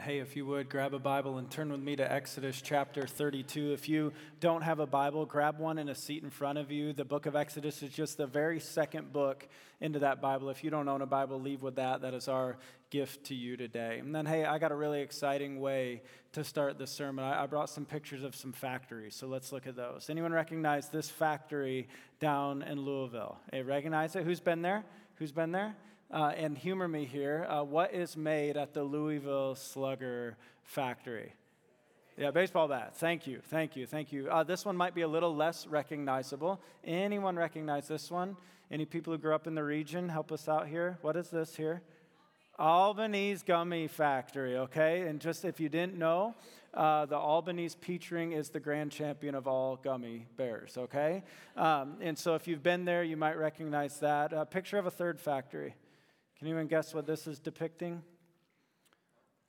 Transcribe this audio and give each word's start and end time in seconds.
Hey, 0.00 0.20
if 0.20 0.36
you 0.36 0.46
would 0.46 0.68
grab 0.68 0.94
a 0.94 0.98
Bible 1.00 1.38
and 1.38 1.50
turn 1.50 1.72
with 1.72 1.80
me 1.80 1.96
to 1.96 2.12
Exodus 2.12 2.62
chapter 2.62 3.04
32. 3.04 3.72
If 3.72 3.88
you 3.88 4.12
don't 4.38 4.62
have 4.62 4.78
a 4.78 4.86
Bible, 4.86 5.26
grab 5.26 5.58
one 5.58 5.76
in 5.76 5.88
a 5.88 5.94
seat 5.94 6.22
in 6.22 6.30
front 6.30 6.56
of 6.56 6.70
you. 6.70 6.92
The 6.92 7.04
book 7.04 7.26
of 7.26 7.34
Exodus 7.34 7.82
is 7.82 7.90
just 7.90 8.16
the 8.16 8.26
very 8.26 8.60
second 8.60 9.12
book 9.12 9.48
into 9.80 9.98
that 9.98 10.20
Bible. 10.22 10.50
If 10.50 10.62
you 10.62 10.70
don't 10.70 10.88
own 10.88 11.02
a 11.02 11.06
Bible, 11.06 11.40
leave 11.40 11.62
with 11.62 11.76
that. 11.76 12.02
That 12.02 12.14
is 12.14 12.28
our 12.28 12.58
gift 12.90 13.24
to 13.24 13.34
you 13.34 13.56
today. 13.56 13.98
And 13.98 14.14
then, 14.14 14.24
hey, 14.24 14.44
I 14.44 14.58
got 14.58 14.70
a 14.70 14.76
really 14.76 15.00
exciting 15.00 15.58
way 15.58 16.02
to 16.32 16.44
start 16.44 16.78
the 16.78 16.86
sermon. 16.86 17.24
I, 17.24 17.46
brought 17.46 17.68
some 17.68 17.84
pictures 17.84 18.22
of 18.22 18.36
some 18.36 18.52
factories, 18.52 19.16
so 19.16 19.26
let's 19.26 19.50
look 19.50 19.66
at 19.66 19.74
those. 19.74 20.10
Anyone 20.10 20.32
recognize 20.32 20.88
this 20.90 21.10
factory 21.10 21.88
down 22.20 22.62
in 22.62 22.80
Louisville? 22.80 23.40
Hey, 23.50 23.62
recognize 23.62 24.14
it? 24.14 24.22
Who's 24.22 24.40
been 24.40 24.62
there? 24.62 24.84
Who's 25.16 25.32
been 25.32 25.50
there? 25.50 25.74
Uh, 26.10 26.32
and 26.36 26.56
humor 26.56 26.88
me 26.88 27.04
here. 27.04 27.46
Uh, 27.48 27.62
what 27.62 27.92
is 27.92 28.16
made 28.16 28.56
at 28.56 28.72
the 28.72 28.82
Louisville 28.82 29.54
Slugger 29.54 30.36
factory? 30.64 31.34
Yeah, 32.16 32.30
baseball 32.30 32.66
bat. 32.66 32.96
Thank 32.96 33.26
you, 33.26 33.40
thank 33.44 33.76
you, 33.76 33.86
thank 33.86 34.10
you. 34.10 34.28
Uh, 34.28 34.42
this 34.42 34.64
one 34.64 34.76
might 34.76 34.94
be 34.94 35.02
a 35.02 35.08
little 35.08 35.36
less 35.36 35.66
recognizable. 35.66 36.60
Anyone 36.82 37.36
recognize 37.36 37.88
this 37.88 38.10
one? 38.10 38.36
Any 38.70 38.86
people 38.86 39.12
who 39.12 39.18
grew 39.18 39.34
up 39.34 39.46
in 39.46 39.54
the 39.54 39.62
region, 39.62 40.08
help 40.08 40.32
us 40.32 40.48
out 40.48 40.66
here. 40.66 40.98
What 41.02 41.14
is 41.14 41.28
this 41.28 41.54
here? 41.54 41.82
Albanese 42.58 43.44
Gummy 43.46 43.86
Factory, 43.86 44.56
okay? 44.56 45.02
And 45.02 45.20
just 45.20 45.44
if 45.44 45.60
you 45.60 45.68
didn't 45.68 45.96
know, 45.96 46.34
uh, 46.74 47.06
the 47.06 47.16
Albanese 47.16 47.76
peach 47.80 48.10
ring 48.10 48.32
is 48.32 48.48
the 48.50 48.60
grand 48.60 48.90
champion 48.90 49.34
of 49.34 49.46
all 49.46 49.76
gummy 49.76 50.26
bears, 50.36 50.76
okay? 50.76 51.22
Um, 51.56 51.98
and 52.00 52.18
so 52.18 52.34
if 52.34 52.48
you've 52.48 52.62
been 52.62 52.84
there, 52.84 53.04
you 53.04 53.16
might 53.16 53.36
recognize 53.36 54.00
that. 54.00 54.32
A 54.32 54.44
picture 54.44 54.78
of 54.78 54.86
a 54.86 54.90
third 54.90 55.20
factory. 55.20 55.74
Can 56.38 56.46
anyone 56.46 56.68
guess 56.68 56.94
what 56.94 57.06
this 57.06 57.26
is 57.26 57.40
depicting? 57.40 58.02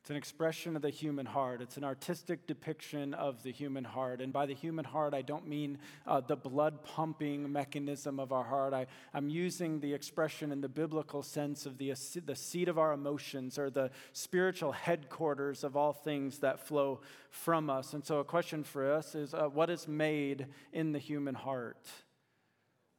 It's 0.01 0.09
an 0.09 0.15
expression 0.15 0.75
of 0.75 0.81
the 0.81 0.89
human 0.89 1.27
heart. 1.27 1.61
It's 1.61 1.77
an 1.77 1.83
artistic 1.83 2.47
depiction 2.47 3.13
of 3.13 3.43
the 3.43 3.51
human 3.51 3.83
heart. 3.83 4.21
And 4.21 4.33
by 4.33 4.47
the 4.47 4.55
human 4.55 4.85
heart, 4.85 5.13
I 5.13 5.21
don't 5.21 5.45
mean 5.47 5.77
uh, 6.07 6.21
the 6.21 6.35
blood 6.35 6.83
pumping 6.83 7.51
mechanism 7.51 8.19
of 8.19 8.31
our 8.31 8.45
heart. 8.45 8.73
I, 8.73 8.87
am 9.13 9.29
using 9.29 9.81
the 9.81 9.93
expression 9.93 10.51
in 10.51 10.61
the 10.61 10.69
biblical 10.69 11.21
sense 11.21 11.67
of 11.67 11.77
the, 11.77 11.93
the 12.25 12.35
seat 12.35 12.69
of 12.69 12.79
our 12.79 12.93
emotions 12.93 13.59
or 13.59 13.69
the 13.69 13.91
spiritual 14.13 14.71
headquarters 14.71 15.63
of 15.63 15.77
all 15.77 15.93
things 15.93 16.39
that 16.39 16.65
flow 16.65 17.01
from 17.29 17.69
us. 17.69 17.93
And 17.93 18.03
so, 18.03 18.19
a 18.19 18.23
question 18.25 18.63
for 18.63 18.91
us 18.91 19.13
is 19.13 19.35
uh, 19.35 19.43
what 19.43 19.69
is 19.69 19.87
made 19.87 20.47
in 20.73 20.91
the 20.93 20.99
human 20.99 21.35
heart? 21.35 21.87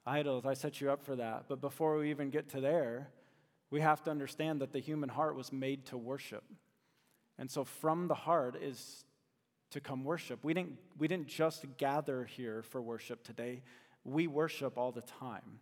Idols, 0.07 0.47
I 0.47 0.55
set 0.55 0.81
you 0.81 0.91
up 0.91 1.03
for 1.03 1.17
that. 1.17 1.47
But 1.49 1.61
before 1.61 1.97
we 1.99 2.11
even 2.11 2.31
get 2.31 2.51
to 2.51 2.61
there, 2.61 3.09
we 3.71 3.81
have 3.81 4.03
to 4.05 4.11
understand 4.11 4.61
that 4.61 4.73
the 4.73 4.81
human 4.81 5.09
heart 5.09 5.37
was 5.37 5.53
made 5.53 5.87
to 5.87 5.97
worship. 5.97 6.45
And 7.39 7.51
so 7.51 7.65
from 7.65 8.09
the 8.09 8.15
heart 8.15 8.57
is 8.61 9.05
to 9.71 9.81
come 9.81 10.05
worship. 10.05 10.45
We 10.45 10.53
didn't, 10.53 10.79
we 10.99 11.09
didn't 11.09 11.29
just 11.29 11.65
gather 11.77 12.25
here 12.25 12.63
for 12.63 12.83
worship 12.83 13.23
today, 13.23 13.63
we 14.05 14.27
worship 14.27 14.77
all 14.77 14.93
the 14.93 15.03
time. 15.03 15.61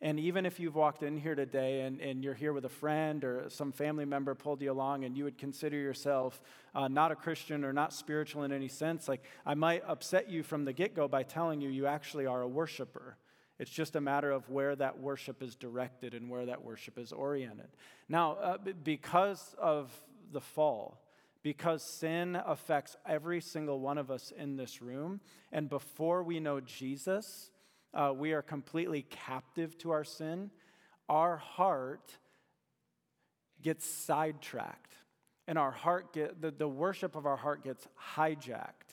And 0.00 0.20
even 0.20 0.44
if 0.44 0.60
you've 0.60 0.74
walked 0.74 1.02
in 1.02 1.16
here 1.16 1.34
today 1.34 1.82
and, 1.82 1.98
and 2.00 2.22
you're 2.22 2.34
here 2.34 2.52
with 2.52 2.66
a 2.66 2.70
friend 2.70 3.24
or 3.24 3.46
some 3.48 3.72
family 3.72 4.04
member 4.04 4.34
pulled 4.34 4.60
you 4.60 4.70
along 4.70 5.04
and 5.04 5.16
you 5.16 5.24
would 5.24 5.38
consider 5.38 5.78
yourself 5.78 6.42
uh, 6.74 6.88
not 6.88 7.10
a 7.10 7.16
Christian 7.16 7.64
or 7.64 7.72
not 7.72 7.92
spiritual 7.92 8.42
in 8.42 8.52
any 8.52 8.68
sense, 8.68 9.08
like 9.08 9.22
I 9.46 9.54
might 9.54 9.82
upset 9.86 10.28
you 10.28 10.42
from 10.42 10.66
the 10.66 10.74
get 10.74 10.94
go 10.94 11.08
by 11.08 11.22
telling 11.22 11.62
you 11.62 11.70
you 11.70 11.86
actually 11.86 12.26
are 12.26 12.42
a 12.42 12.48
worshiper. 12.48 13.16
It's 13.58 13.70
just 13.70 13.94
a 13.96 14.00
matter 14.00 14.30
of 14.30 14.48
where 14.50 14.74
that 14.76 14.98
worship 14.98 15.42
is 15.42 15.54
directed 15.54 16.14
and 16.14 16.28
where 16.28 16.46
that 16.46 16.64
worship 16.64 16.98
is 16.98 17.12
oriented. 17.12 17.68
Now, 18.08 18.32
uh, 18.32 18.58
because 18.82 19.54
of 19.58 19.92
the 20.32 20.40
fall, 20.40 21.00
because 21.42 21.82
sin 21.82 22.40
affects 22.46 22.96
every 23.06 23.40
single 23.40 23.78
one 23.78 23.98
of 23.98 24.10
us 24.10 24.32
in 24.36 24.56
this 24.56 24.82
room, 24.82 25.20
and 25.52 25.68
before 25.68 26.22
we 26.22 26.40
know 26.40 26.60
Jesus, 26.60 27.50
uh, 27.92 28.12
we 28.14 28.32
are 28.32 28.42
completely 28.42 29.02
captive 29.02 29.78
to 29.78 29.92
our 29.92 30.04
sin, 30.04 30.50
our 31.08 31.36
heart 31.36 32.18
gets 33.62 33.86
sidetracked. 33.86 34.94
And 35.46 35.58
our 35.58 35.70
heart 35.70 36.14
get 36.14 36.40
the, 36.40 36.50
the 36.50 36.68
worship 36.68 37.16
of 37.16 37.26
our 37.26 37.36
heart 37.36 37.64
gets 37.64 37.86
hijacked. 38.16 38.83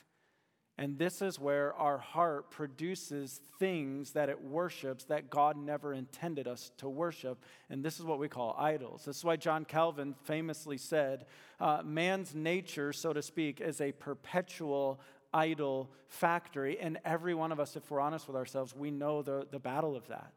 And 0.78 0.98
this 0.98 1.20
is 1.20 1.38
where 1.38 1.74
our 1.74 1.98
heart 1.98 2.50
produces 2.50 3.40
things 3.58 4.12
that 4.12 4.30
it 4.30 4.42
worships 4.42 5.04
that 5.04 5.28
God 5.28 5.56
never 5.56 5.92
intended 5.92 6.48
us 6.48 6.72
to 6.78 6.88
worship. 6.88 7.44
And 7.68 7.84
this 7.84 8.00
is 8.00 8.06
what 8.06 8.18
we 8.18 8.28
call 8.28 8.56
idols. 8.58 9.04
This 9.04 9.18
is 9.18 9.24
why 9.24 9.36
John 9.36 9.64
Calvin 9.64 10.14
famously 10.24 10.78
said 10.78 11.26
uh, 11.60 11.82
man's 11.84 12.34
nature, 12.34 12.92
so 12.92 13.12
to 13.12 13.22
speak, 13.22 13.60
is 13.60 13.80
a 13.80 13.92
perpetual 13.92 14.98
idol 15.34 15.90
factory. 16.08 16.78
And 16.80 16.98
every 17.04 17.34
one 17.34 17.52
of 17.52 17.60
us, 17.60 17.76
if 17.76 17.90
we're 17.90 18.00
honest 18.00 18.26
with 18.26 18.36
ourselves, 18.36 18.74
we 18.74 18.90
know 18.90 19.22
the, 19.22 19.46
the 19.50 19.58
battle 19.58 19.94
of 19.94 20.08
that. 20.08 20.32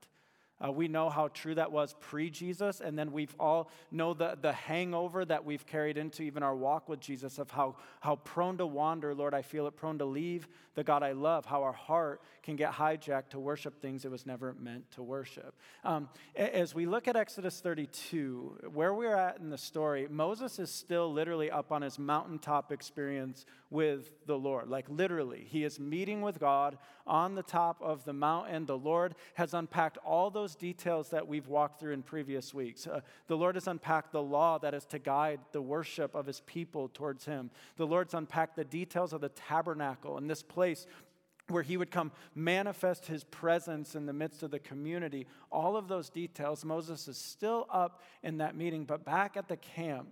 Uh, 0.63 0.71
we 0.71 0.88
know 0.88 1.09
how 1.09 1.27
true 1.29 1.53
that 1.53 1.71
was 1.71 1.95
pre 1.99 2.29
Jesus, 2.29 2.79
and 2.79 2.97
then 2.97 3.11
we've 3.11 3.35
all 3.39 3.69
know 3.91 4.13
the, 4.13 4.38
the 4.41 4.53
hangover 4.53 5.25
that 5.25 5.43
we've 5.43 5.66
carried 5.66 5.97
into 5.97 6.23
even 6.23 6.43
our 6.43 6.55
walk 6.55 6.88
with 6.88 7.01
Jesus 7.01 7.39
of 7.39 7.51
how, 7.51 7.75
how 7.99 8.16
prone 8.17 8.57
to 8.57 8.65
wander, 8.65 9.13
Lord, 9.13 9.33
I 9.33 9.41
feel 9.41 9.67
it, 9.67 9.75
prone 9.75 9.97
to 9.97 10.05
leave 10.05 10.47
the 10.75 10.83
God 10.83 11.03
I 11.03 11.13
love, 11.13 11.45
how 11.45 11.63
our 11.63 11.73
heart 11.73 12.21
can 12.44 12.55
get 12.55 12.71
hijacked 12.71 13.29
to 13.29 13.39
worship 13.39 13.81
things 13.81 14.05
it 14.05 14.11
was 14.11 14.25
never 14.25 14.53
meant 14.59 14.89
to 14.91 15.03
worship. 15.03 15.55
Um, 15.83 16.09
as 16.35 16.75
we 16.75 16.85
look 16.85 17.07
at 17.07 17.15
Exodus 17.15 17.59
32, 17.59 18.69
where 18.73 18.94
we're 18.94 19.15
at 19.15 19.39
in 19.39 19.49
the 19.49 19.57
story, 19.57 20.07
Moses 20.09 20.59
is 20.59 20.69
still 20.69 21.11
literally 21.11 21.49
up 21.49 21.71
on 21.71 21.81
his 21.81 21.97
mountaintop 21.97 22.71
experience 22.71 23.45
with 23.69 24.11
the 24.25 24.38
Lord. 24.38 24.69
Like 24.69 24.85
literally, 24.89 25.47
he 25.49 25.63
is 25.63 25.79
meeting 25.79 26.21
with 26.21 26.39
God 26.39 26.77
on 27.07 27.35
the 27.35 27.44
top 27.44 27.81
of 27.81 28.05
the 28.05 28.13
mountain. 28.13 28.65
The 28.65 28.77
Lord 28.77 29.15
has 29.35 29.53
unpacked 29.53 29.97
all 30.05 30.29
those 30.29 30.44
those 30.45 30.56
details 30.56 31.09
that 31.09 31.28
we've 31.28 31.47
walked 31.47 31.79
through 31.79 31.91
in 31.91 32.03
previous 32.03 32.53
weeks. 32.53 32.85
Uh, 32.85 33.00
the 33.25 33.35
Lord 33.35 33.56
has 33.56 33.66
unpacked 33.66 34.11
the 34.11 34.22
law 34.22 34.59
that 34.59 34.75
is 34.75 34.85
to 34.85 35.00
guide 35.00 35.39
the 35.53 35.61
worship 35.61 36.13
of 36.13 36.28
his 36.28 36.41
people 36.41 36.88
towards 36.88 37.25
him. 37.25 37.50
The 37.78 37.88
Lord's 37.88 38.13
unpacked 38.13 38.56
the 38.56 38.63
details 38.63 39.11
of 39.11 39.22
the 39.22 39.29
tabernacle 39.29 40.19
and 40.19 40.29
this 40.29 40.44
place 40.44 40.85
where 41.47 41.63
he 41.63 41.78
would 41.78 41.89
come 41.89 42.11
manifest 42.35 43.07
his 43.07 43.23
presence 43.23 43.95
in 43.95 44.06
the 44.06 44.13
midst 44.13 44.44
of 44.44 44.51
the 44.51 44.59
community. 44.59 45.25
All 45.51 45.75
of 45.75 45.88
those 45.88 46.11
details, 46.11 46.63
Moses 46.63 47.07
is 47.07 47.17
still 47.17 47.66
up 47.72 48.03
in 48.22 48.38
that 48.38 48.56
meeting, 48.56 48.85
but 48.85 49.03
back 49.03 49.38
at 49.38 49.47
the 49.47 49.57
camp, 49.57 50.09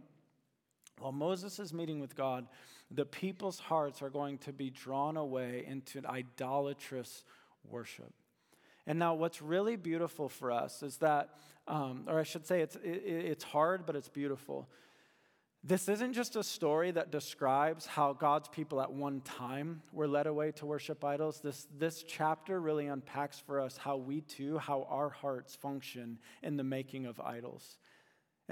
while 0.98 1.12
Moses 1.12 1.60
is 1.60 1.72
meeting 1.72 2.00
with 2.00 2.16
God, 2.16 2.48
the 2.90 3.06
people's 3.06 3.60
hearts 3.60 4.02
are 4.02 4.10
going 4.10 4.40
to 4.40 4.52
be 4.52 4.72
drawn 4.72 5.16
away 5.16 5.64
into 5.68 6.02
idolatrous 6.08 7.24
worship. 7.70 8.12
And 8.86 9.00
now, 9.00 9.14
what's 9.14 9.42
really 9.42 9.76
beautiful 9.76 10.28
for 10.28 10.52
us 10.52 10.84
is 10.84 10.98
that, 10.98 11.30
um, 11.68 12.06
or 12.08 12.20
I 12.20 12.24
should 12.24 12.46
say, 12.46 12.62
it's, 12.62 12.76
it, 12.78 13.02
it's 13.06 13.44
hard, 13.44 13.86
but 13.86 13.96
it's 13.96 14.10
beautiful. 14.10 14.68
This 15.66 15.88
isn't 15.88 16.12
just 16.12 16.36
a 16.36 16.44
story 16.44 16.92
that 16.92 17.10
describes 17.10 17.86
how 17.86 18.12
God's 18.12 18.50
people 18.50 18.82
at 18.82 18.92
one 18.92 19.22
time 19.22 19.82
were 19.94 20.10
led 20.10 20.28
away 20.28 20.52
to 20.54 20.66
worship 20.66 21.06
idols. 21.06 21.40
This, 21.40 21.68
this 21.78 22.04
chapter 22.04 22.60
really 22.60 22.88
unpacks 22.88 23.40
for 23.40 23.62
us 23.62 23.78
how 23.78 23.96
we 23.96 24.20
too, 24.20 24.58
how 24.58 24.86
our 24.90 25.08
hearts 25.08 25.56
function 25.56 26.20
in 26.42 26.58
the 26.58 26.66
making 26.66 27.06
of 27.06 27.18
idols. 27.22 27.78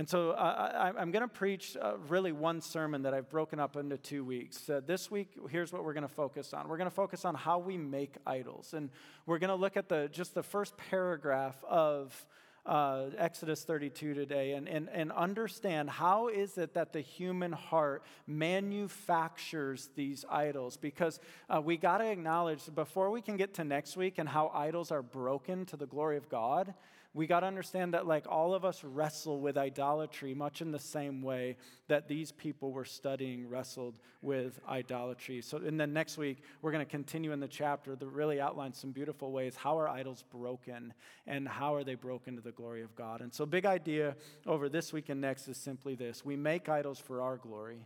And 0.01 0.09
so 0.09 0.31
uh, 0.31 0.91
I, 0.97 0.99
am 0.99 1.11
going 1.11 1.21
to 1.21 1.27
preach 1.27 1.77
uh, 1.79 1.93
really 2.09 2.31
one 2.31 2.59
sermon 2.59 3.03
that 3.03 3.13
I've 3.13 3.29
broken 3.29 3.59
up 3.59 3.75
into 3.75 3.99
two 3.99 4.25
weeks. 4.25 4.67
Uh, 4.67 4.81
this 4.83 5.11
week, 5.11 5.29
here's 5.51 5.71
what 5.71 5.85
we're 5.85 5.93
going 5.93 6.01
to 6.01 6.07
focus 6.07 6.55
on. 6.55 6.67
We're 6.67 6.77
going 6.77 6.89
to 6.89 6.95
focus 6.95 7.23
on 7.23 7.35
how 7.35 7.59
we 7.59 7.77
make 7.77 8.15
idols, 8.25 8.73
and 8.73 8.89
we're 9.27 9.37
going 9.37 9.51
to 9.51 9.55
look 9.55 9.77
at 9.77 9.89
the 9.89 10.09
just 10.11 10.33
the 10.33 10.41
first 10.41 10.75
paragraph 10.75 11.55
of 11.69 12.25
uh, 12.65 13.09
Exodus 13.15 13.63
32 13.63 14.15
today 14.15 14.53
and, 14.53 14.67
and, 14.67 14.89
and 14.89 15.11
understand 15.11 15.87
how 15.87 16.29
is 16.29 16.57
it 16.57 16.73
that 16.73 16.93
the 16.93 17.01
human 17.01 17.51
heart 17.51 18.01
manufactures 18.25 19.89
these 19.95 20.25
idols 20.31 20.77
because 20.77 21.19
uh, 21.47 21.61
we 21.63 21.77
got 21.77 21.99
to 21.99 22.05
acknowledge 22.05 22.61
before 22.73 23.11
we 23.11 23.21
can 23.21 23.37
get 23.37 23.53
to 23.55 23.63
next 23.63 23.97
week 23.97 24.17
and 24.17 24.29
how 24.29 24.51
idols 24.53 24.91
are 24.91 25.03
broken 25.03 25.63
to 25.65 25.77
the 25.77 25.87
glory 25.87 26.17
of 26.17 26.27
God 26.27 26.73
we 27.13 27.27
got 27.27 27.41
to 27.41 27.45
understand 27.47 27.93
that, 27.93 28.07
like, 28.07 28.25
all 28.29 28.53
of 28.53 28.63
us 28.63 28.85
wrestle 28.85 29.41
with 29.41 29.57
idolatry 29.57 30.33
much 30.33 30.61
in 30.61 30.71
the 30.71 30.79
same 30.79 31.21
way 31.21 31.57
that 31.89 32.07
these 32.07 32.31
people 32.31 32.71
were 32.71 32.85
studying 32.85 33.49
wrestled 33.49 33.99
with 34.21 34.61
idolatry. 34.67 35.41
So, 35.41 35.57
in 35.57 35.75
the 35.75 35.87
next 35.87 36.17
week, 36.17 36.37
we're 36.61 36.71
going 36.71 36.85
to 36.85 36.89
continue 36.89 37.33
in 37.33 37.41
the 37.41 37.49
chapter 37.49 37.97
that 37.97 38.07
really 38.07 38.39
outlines 38.39 38.77
some 38.77 38.91
beautiful 38.91 39.33
ways 39.33 39.57
how 39.57 39.77
are 39.77 39.89
idols 39.89 40.23
broken 40.31 40.93
and 41.27 41.47
how 41.47 41.75
are 41.75 41.83
they 41.83 41.95
broken 41.95 42.37
to 42.37 42.41
the 42.41 42.53
glory 42.53 42.81
of 42.81 42.95
God. 42.95 43.19
And 43.19 43.33
so, 43.33 43.45
big 43.45 43.65
idea 43.65 44.15
over 44.47 44.69
this 44.69 44.93
week 44.93 45.09
and 45.09 45.19
next 45.19 45.49
is 45.49 45.57
simply 45.57 45.95
this 45.95 46.23
we 46.23 46.37
make 46.37 46.69
idols 46.69 46.97
for 46.97 47.21
our 47.21 47.35
glory, 47.35 47.85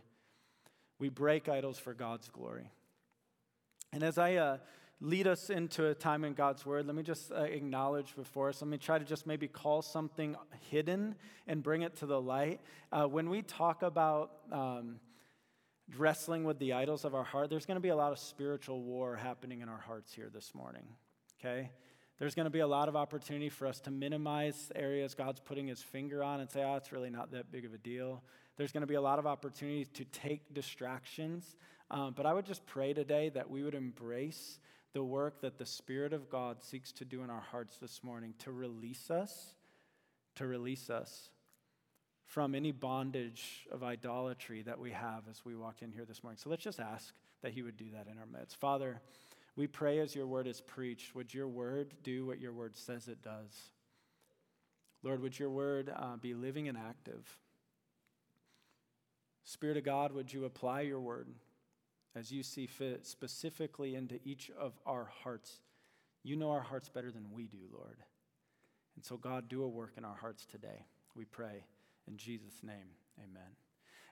we 1.00 1.08
break 1.08 1.48
idols 1.48 1.80
for 1.80 1.94
God's 1.94 2.28
glory. 2.28 2.70
And 3.92 4.04
as 4.04 4.18
I, 4.18 4.34
uh, 4.34 4.58
lead 5.00 5.26
us 5.26 5.50
into 5.50 5.86
a 5.86 5.94
time 5.94 6.24
in 6.24 6.32
God's 6.32 6.64
Word, 6.64 6.86
let 6.86 6.96
me 6.96 7.02
just 7.02 7.30
uh, 7.30 7.42
acknowledge 7.42 8.16
before 8.16 8.48
us. 8.48 8.62
Let 8.62 8.68
me 8.68 8.78
try 8.78 8.98
to 8.98 9.04
just 9.04 9.26
maybe 9.26 9.46
call 9.46 9.82
something 9.82 10.36
hidden 10.70 11.14
and 11.46 11.62
bring 11.62 11.82
it 11.82 11.96
to 11.96 12.06
the 12.06 12.20
light. 12.20 12.60
Uh, 12.90 13.04
when 13.04 13.28
we 13.28 13.42
talk 13.42 13.82
about 13.82 14.32
um, 14.50 14.98
wrestling 15.96 16.44
with 16.44 16.58
the 16.58 16.72
idols 16.72 17.04
of 17.04 17.14
our 17.14 17.24
heart, 17.24 17.50
there's 17.50 17.66
going 17.66 17.76
to 17.76 17.82
be 17.82 17.90
a 17.90 17.96
lot 17.96 18.12
of 18.12 18.18
spiritual 18.18 18.82
war 18.82 19.16
happening 19.16 19.60
in 19.60 19.68
our 19.68 19.80
hearts 19.80 20.14
here 20.14 20.30
this 20.32 20.54
morning. 20.54 20.84
Okay? 21.40 21.70
There's 22.18 22.34
going 22.34 22.44
to 22.44 22.50
be 22.50 22.60
a 22.60 22.66
lot 22.66 22.88
of 22.88 22.96
opportunity 22.96 23.50
for 23.50 23.66
us 23.66 23.78
to 23.80 23.90
minimize 23.90 24.72
areas 24.74 25.14
God's 25.14 25.40
putting 25.40 25.66
his 25.66 25.82
finger 25.82 26.24
on 26.24 26.40
and 26.40 26.50
say, 26.50 26.64
oh, 26.64 26.76
it's 26.76 26.90
really 26.90 27.10
not 27.10 27.30
that 27.32 27.52
big 27.52 27.66
of 27.66 27.74
a 27.74 27.78
deal. 27.78 28.22
There's 28.56 28.72
going 28.72 28.80
to 28.80 28.86
be 28.86 28.94
a 28.94 29.00
lot 29.02 29.18
of 29.18 29.26
opportunity 29.26 29.84
to 29.84 30.04
take 30.06 30.54
distractions. 30.54 31.56
Um, 31.90 32.14
but 32.16 32.24
I 32.24 32.32
would 32.32 32.46
just 32.46 32.64
pray 32.64 32.94
today 32.94 33.28
that 33.34 33.50
we 33.50 33.62
would 33.62 33.74
embrace 33.74 34.58
the 34.96 35.04
work 35.04 35.42
that 35.42 35.58
the 35.58 35.66
Spirit 35.66 36.14
of 36.14 36.30
God 36.30 36.62
seeks 36.62 36.90
to 36.90 37.04
do 37.04 37.22
in 37.22 37.28
our 37.28 37.42
hearts 37.42 37.76
this 37.76 38.02
morning 38.02 38.32
to 38.38 38.50
release 38.50 39.10
us, 39.10 39.54
to 40.36 40.46
release 40.46 40.88
us 40.88 41.28
from 42.24 42.54
any 42.54 42.72
bondage 42.72 43.66
of 43.70 43.84
idolatry 43.84 44.62
that 44.62 44.78
we 44.78 44.92
have 44.92 45.24
as 45.30 45.44
we 45.44 45.54
walked 45.54 45.82
in 45.82 45.92
here 45.92 46.06
this 46.06 46.22
morning. 46.22 46.38
So 46.42 46.48
let's 46.48 46.62
just 46.62 46.80
ask 46.80 47.12
that 47.42 47.52
He 47.52 47.60
would 47.60 47.76
do 47.76 47.90
that 47.92 48.06
in 48.10 48.18
our 48.18 48.24
midst. 48.24 48.56
Father, 48.56 49.02
we 49.54 49.66
pray 49.66 49.98
as 49.98 50.14
your 50.14 50.26
word 50.26 50.46
is 50.46 50.62
preached, 50.62 51.14
would 51.14 51.34
your 51.34 51.46
word 51.46 51.92
do 52.02 52.24
what 52.24 52.40
your 52.40 52.54
word 52.54 52.74
says 52.74 53.06
it 53.06 53.20
does? 53.20 53.52
Lord, 55.02 55.20
would 55.20 55.38
your 55.38 55.50
word 55.50 55.92
uh, 55.94 56.16
be 56.16 56.32
living 56.32 56.68
and 56.68 56.78
active? 56.78 57.38
Spirit 59.44 59.76
of 59.76 59.84
God, 59.84 60.12
would 60.12 60.32
you 60.32 60.46
apply 60.46 60.80
your 60.80 61.00
word 61.00 61.28
as 62.16 62.32
you 62.32 62.42
see 62.42 62.66
fit 62.66 63.06
specifically 63.06 63.94
into 63.94 64.18
each 64.24 64.50
of 64.58 64.72
our 64.86 65.08
hearts? 65.22 65.60
You 66.24 66.34
know 66.34 66.50
our 66.50 66.62
hearts 66.62 66.88
better 66.88 67.12
than 67.12 67.26
we 67.32 67.46
do, 67.46 67.58
Lord. 67.72 67.98
And 68.96 69.04
so, 69.04 69.16
God, 69.16 69.48
do 69.48 69.62
a 69.62 69.68
work 69.68 69.92
in 69.98 70.04
our 70.04 70.16
hearts 70.16 70.46
today. 70.46 70.86
We 71.14 71.26
pray 71.26 71.64
in 72.08 72.16
Jesus' 72.16 72.62
name. 72.62 72.88
Amen. 73.18 73.50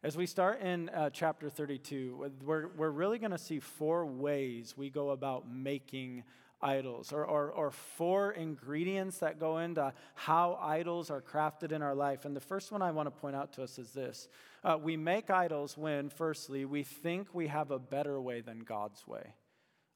As 0.02 0.18
we 0.18 0.26
start 0.26 0.60
in 0.60 0.90
uh, 0.90 1.08
chapter 1.10 1.48
32, 1.48 2.30
we're, 2.44 2.68
we're 2.76 2.90
really 2.90 3.18
going 3.18 3.30
to 3.30 3.38
see 3.38 3.58
four 3.58 4.04
ways 4.04 4.74
we 4.76 4.90
go 4.90 5.10
about 5.10 5.50
making 5.50 6.24
idols, 6.64 7.12
or, 7.12 7.24
or, 7.24 7.50
or, 7.50 7.70
four 7.70 8.32
ingredients 8.32 9.18
that 9.18 9.38
go 9.38 9.58
into 9.58 9.92
how 10.14 10.58
idols 10.60 11.10
are 11.10 11.20
crafted 11.20 11.70
in 11.70 11.82
our 11.82 11.94
life. 11.94 12.24
And 12.24 12.34
the 12.34 12.40
first 12.40 12.72
one 12.72 12.80
I 12.80 12.90
want 12.90 13.06
to 13.06 13.10
point 13.10 13.36
out 13.36 13.52
to 13.54 13.62
us 13.62 13.78
is 13.78 13.90
this 13.90 14.28
uh, 14.64 14.78
We 14.80 14.96
make 14.96 15.30
idols 15.30 15.76
when, 15.76 16.08
firstly, 16.08 16.64
we 16.64 16.82
think 16.82 17.34
we 17.34 17.48
have 17.48 17.70
a 17.70 17.78
better 17.78 18.20
way 18.20 18.40
than 18.40 18.60
God's 18.60 19.06
way. 19.06 19.34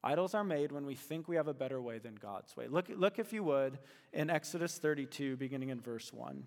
Idols 0.05 0.35
are 0.35 0.45
made 0.45 0.71
when 0.71 0.87
we 0.87 0.95
think 0.95 1.27
we 1.27 1.37
have 1.37 1.49
a 1.49 1.55
better 1.55 1.81
way 1.81 1.99
than 1.99 2.15
God's 2.15 2.57
way. 2.57 2.69
Look, 2.69 2.89
look 2.95 3.19
if 3.19 3.33
you 3.33 3.43
would, 3.43 3.79
in 4.13 4.31
Exodus 4.31 4.79
32, 4.79 5.37
beginning 5.37 5.71
in 5.71 5.81
verse 5.81 6.13
1 6.13 6.45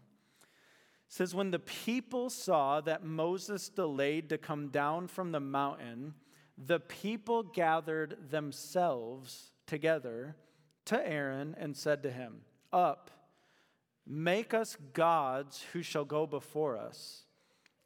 says, 1.11 1.35
When 1.35 1.51
the 1.51 1.59
people 1.59 2.29
saw 2.29 2.79
that 2.81 3.03
Moses 3.03 3.67
delayed 3.67 4.29
to 4.29 4.37
come 4.37 4.69
down 4.69 5.07
from 5.07 5.33
the 5.33 5.41
mountain, 5.41 6.13
the 6.57 6.79
people 6.79 7.43
gathered 7.43 8.29
themselves 8.29 9.50
together 9.71 10.35
to 10.83 11.07
Aaron 11.07 11.55
and 11.57 11.77
said 11.77 12.03
to 12.03 12.11
him, 12.11 12.41
Up, 12.73 13.09
make 14.05 14.53
us 14.53 14.75
gods 14.91 15.63
who 15.71 15.81
shall 15.81 16.03
go 16.03 16.27
before 16.27 16.77
us. 16.77 17.23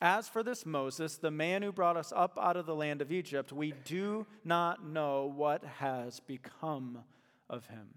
As 0.02 0.28
for 0.28 0.42
this 0.42 0.66
Moses, 0.66 1.18
the 1.18 1.30
man 1.30 1.62
who 1.62 1.72
brought 1.72 1.96
us 1.96 2.12
up 2.16 2.40
out 2.42 2.58
of 2.58 2.66
the 2.66 2.74
land 2.74 3.04
of 3.04 3.12
Egypt, 3.12 3.54
we 3.54 3.76
do 3.86 4.26
not 4.44 4.84
know 4.84 5.32
what 5.36 5.64
has 5.64 6.20
become 6.20 7.04
of 7.52 7.68
him. 7.68 7.90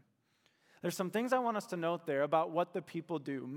There's 0.83 0.95
some 0.95 1.11
things 1.11 1.33
I 1.33 1.39
want 1.39 1.57
us 1.57 1.67
to 1.69 1.77
note 1.79 2.05
there 2.05 2.25
about 2.25 2.51
what 2.51 2.75
the 2.75 2.83
people 2.83 3.19
do. 3.19 3.49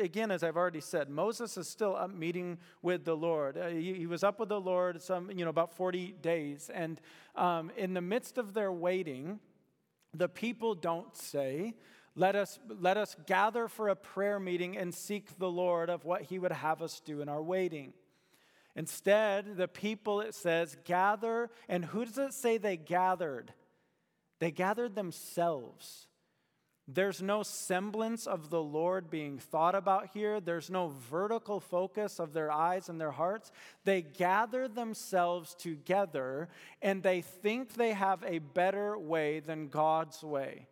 Again, 0.00 0.30
as 0.30 0.44
I've 0.44 0.56
already 0.56 0.80
said, 0.80 1.10
Moses 1.10 1.56
is 1.56 1.68
still 1.68 1.96
up 1.96 2.14
meeting 2.14 2.58
with 2.82 3.04
the 3.04 3.16
Lord. 3.16 3.58
Uh, 3.58 3.66
he 3.66 4.06
was 4.06 4.22
up 4.22 4.38
with 4.38 4.48
the 4.48 4.60
Lord 4.60 5.02
some, 5.02 5.28
you 5.32 5.44
know, 5.44 5.50
about 5.50 5.74
40 5.74 6.14
days. 6.22 6.70
And 6.72 7.00
um, 7.34 7.72
in 7.76 7.94
the 7.94 8.00
midst 8.00 8.38
of 8.38 8.54
their 8.54 8.72
waiting, 8.72 9.40
the 10.14 10.28
people 10.28 10.74
don't 10.74 11.16
say, 11.16 11.74
let 12.14 12.36
us, 12.36 12.58
let 12.68 12.96
us 12.96 13.16
gather 13.26 13.68
for 13.68 13.88
a 13.88 13.96
prayer 13.96 14.38
meeting 14.38 14.76
and 14.76 14.94
seek 14.94 15.38
the 15.38 15.50
Lord 15.50 15.88
of 15.88 16.04
what 16.04 16.22
he 16.22 16.38
would 16.38 16.52
have 16.52 16.82
us 16.82 17.00
do 17.00 17.22
in 17.22 17.28
our 17.28 17.42
waiting. 17.42 17.94
Instead, 18.76 19.56
the 19.56 19.68
people, 19.68 20.20
it 20.20 20.34
says, 20.34 20.76
gather. 20.84 21.50
And 21.68 21.84
who 21.84 22.04
does 22.04 22.18
it 22.18 22.34
say 22.34 22.58
they 22.58 22.76
gathered? 22.76 23.52
They 24.40 24.50
gathered 24.50 24.94
themselves. 24.94 26.08
There's 26.88 27.22
no 27.22 27.42
semblance 27.44 28.26
of 28.26 28.50
the 28.50 28.62
Lord 28.62 29.08
being 29.08 29.38
thought 29.38 29.74
about 29.74 30.08
here. 30.12 30.40
There's 30.40 30.68
no 30.68 30.88
vertical 31.10 31.60
focus 31.60 32.18
of 32.18 32.32
their 32.32 32.50
eyes 32.50 32.88
and 32.88 33.00
their 33.00 33.12
hearts. 33.12 33.52
They 33.84 34.02
gather 34.02 34.66
themselves 34.66 35.54
together 35.54 36.48
and 36.80 37.02
they 37.02 37.20
think 37.20 37.74
they 37.74 37.92
have 37.92 38.24
a 38.24 38.40
better 38.40 38.98
way 38.98 39.38
than 39.40 39.68
God's 39.68 40.24
way. 40.24 40.66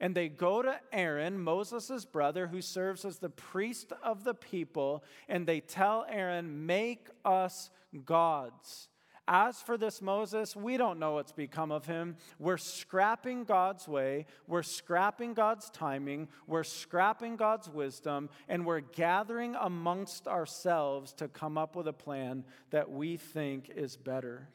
And 0.00 0.14
they 0.14 0.28
go 0.28 0.62
to 0.62 0.78
Aaron, 0.92 1.40
Moses' 1.40 2.04
brother, 2.04 2.46
who 2.46 2.62
serves 2.62 3.04
as 3.04 3.18
the 3.18 3.30
priest 3.30 3.92
of 4.00 4.22
the 4.22 4.34
people, 4.34 5.02
and 5.28 5.44
they 5.44 5.58
tell 5.58 6.06
Aaron, 6.08 6.66
Make 6.66 7.08
us 7.24 7.70
gods. 8.04 8.88
As 9.30 9.60
for 9.60 9.76
this 9.76 10.00
Moses, 10.00 10.56
we 10.56 10.78
don't 10.78 10.98
know 10.98 11.12
what's 11.12 11.32
become 11.32 11.70
of 11.70 11.84
him. 11.84 12.16
We're 12.38 12.56
scrapping 12.56 13.44
God's 13.44 13.86
way, 13.86 14.24
we're 14.46 14.62
scrapping 14.62 15.34
God's 15.34 15.68
timing, 15.68 16.28
we're 16.46 16.64
scrapping 16.64 17.36
God's 17.36 17.68
wisdom, 17.68 18.30
and 18.48 18.64
we're 18.64 18.80
gathering 18.80 19.54
amongst 19.60 20.26
ourselves 20.26 21.12
to 21.14 21.28
come 21.28 21.58
up 21.58 21.76
with 21.76 21.86
a 21.86 21.92
plan 21.92 22.42
that 22.70 22.90
we 22.90 23.18
think 23.18 23.68
is 23.68 23.98
better. 23.98 24.48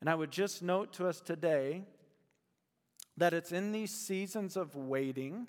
And 0.00 0.10
I 0.10 0.16
would 0.16 0.32
just 0.32 0.64
note 0.64 0.92
to 0.94 1.06
us 1.06 1.20
today 1.20 1.84
that 3.16 3.34
it's 3.34 3.52
in 3.52 3.70
these 3.70 3.92
seasons 3.92 4.56
of 4.56 4.74
waiting 4.74 5.46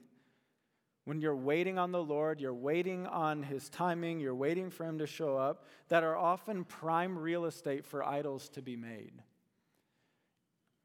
when 1.08 1.22
you're 1.22 1.38
waiting 1.38 1.78
on 1.78 1.94
the 1.94 2.04
Lord, 2.04 2.42
you're 2.42 2.54
waiting 2.54 3.08
on 3.08 3.42
His 3.42 3.70
timing, 3.70 4.20
you're 4.20 4.36
waiting 4.36 4.70
for 4.70 4.84
Him 4.84 4.98
to 4.98 5.08
show 5.08 5.38
up, 5.38 5.64
that 5.88 6.04
are 6.04 6.18
often 6.18 6.66
prime 6.66 7.18
real 7.18 7.46
estate 7.46 7.86
for 7.86 8.04
idols 8.04 8.50
to 8.50 8.62
be 8.62 8.76
made. 8.76 9.14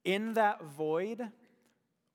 In 0.04 0.34
that 0.34 0.62
void, 0.62 1.28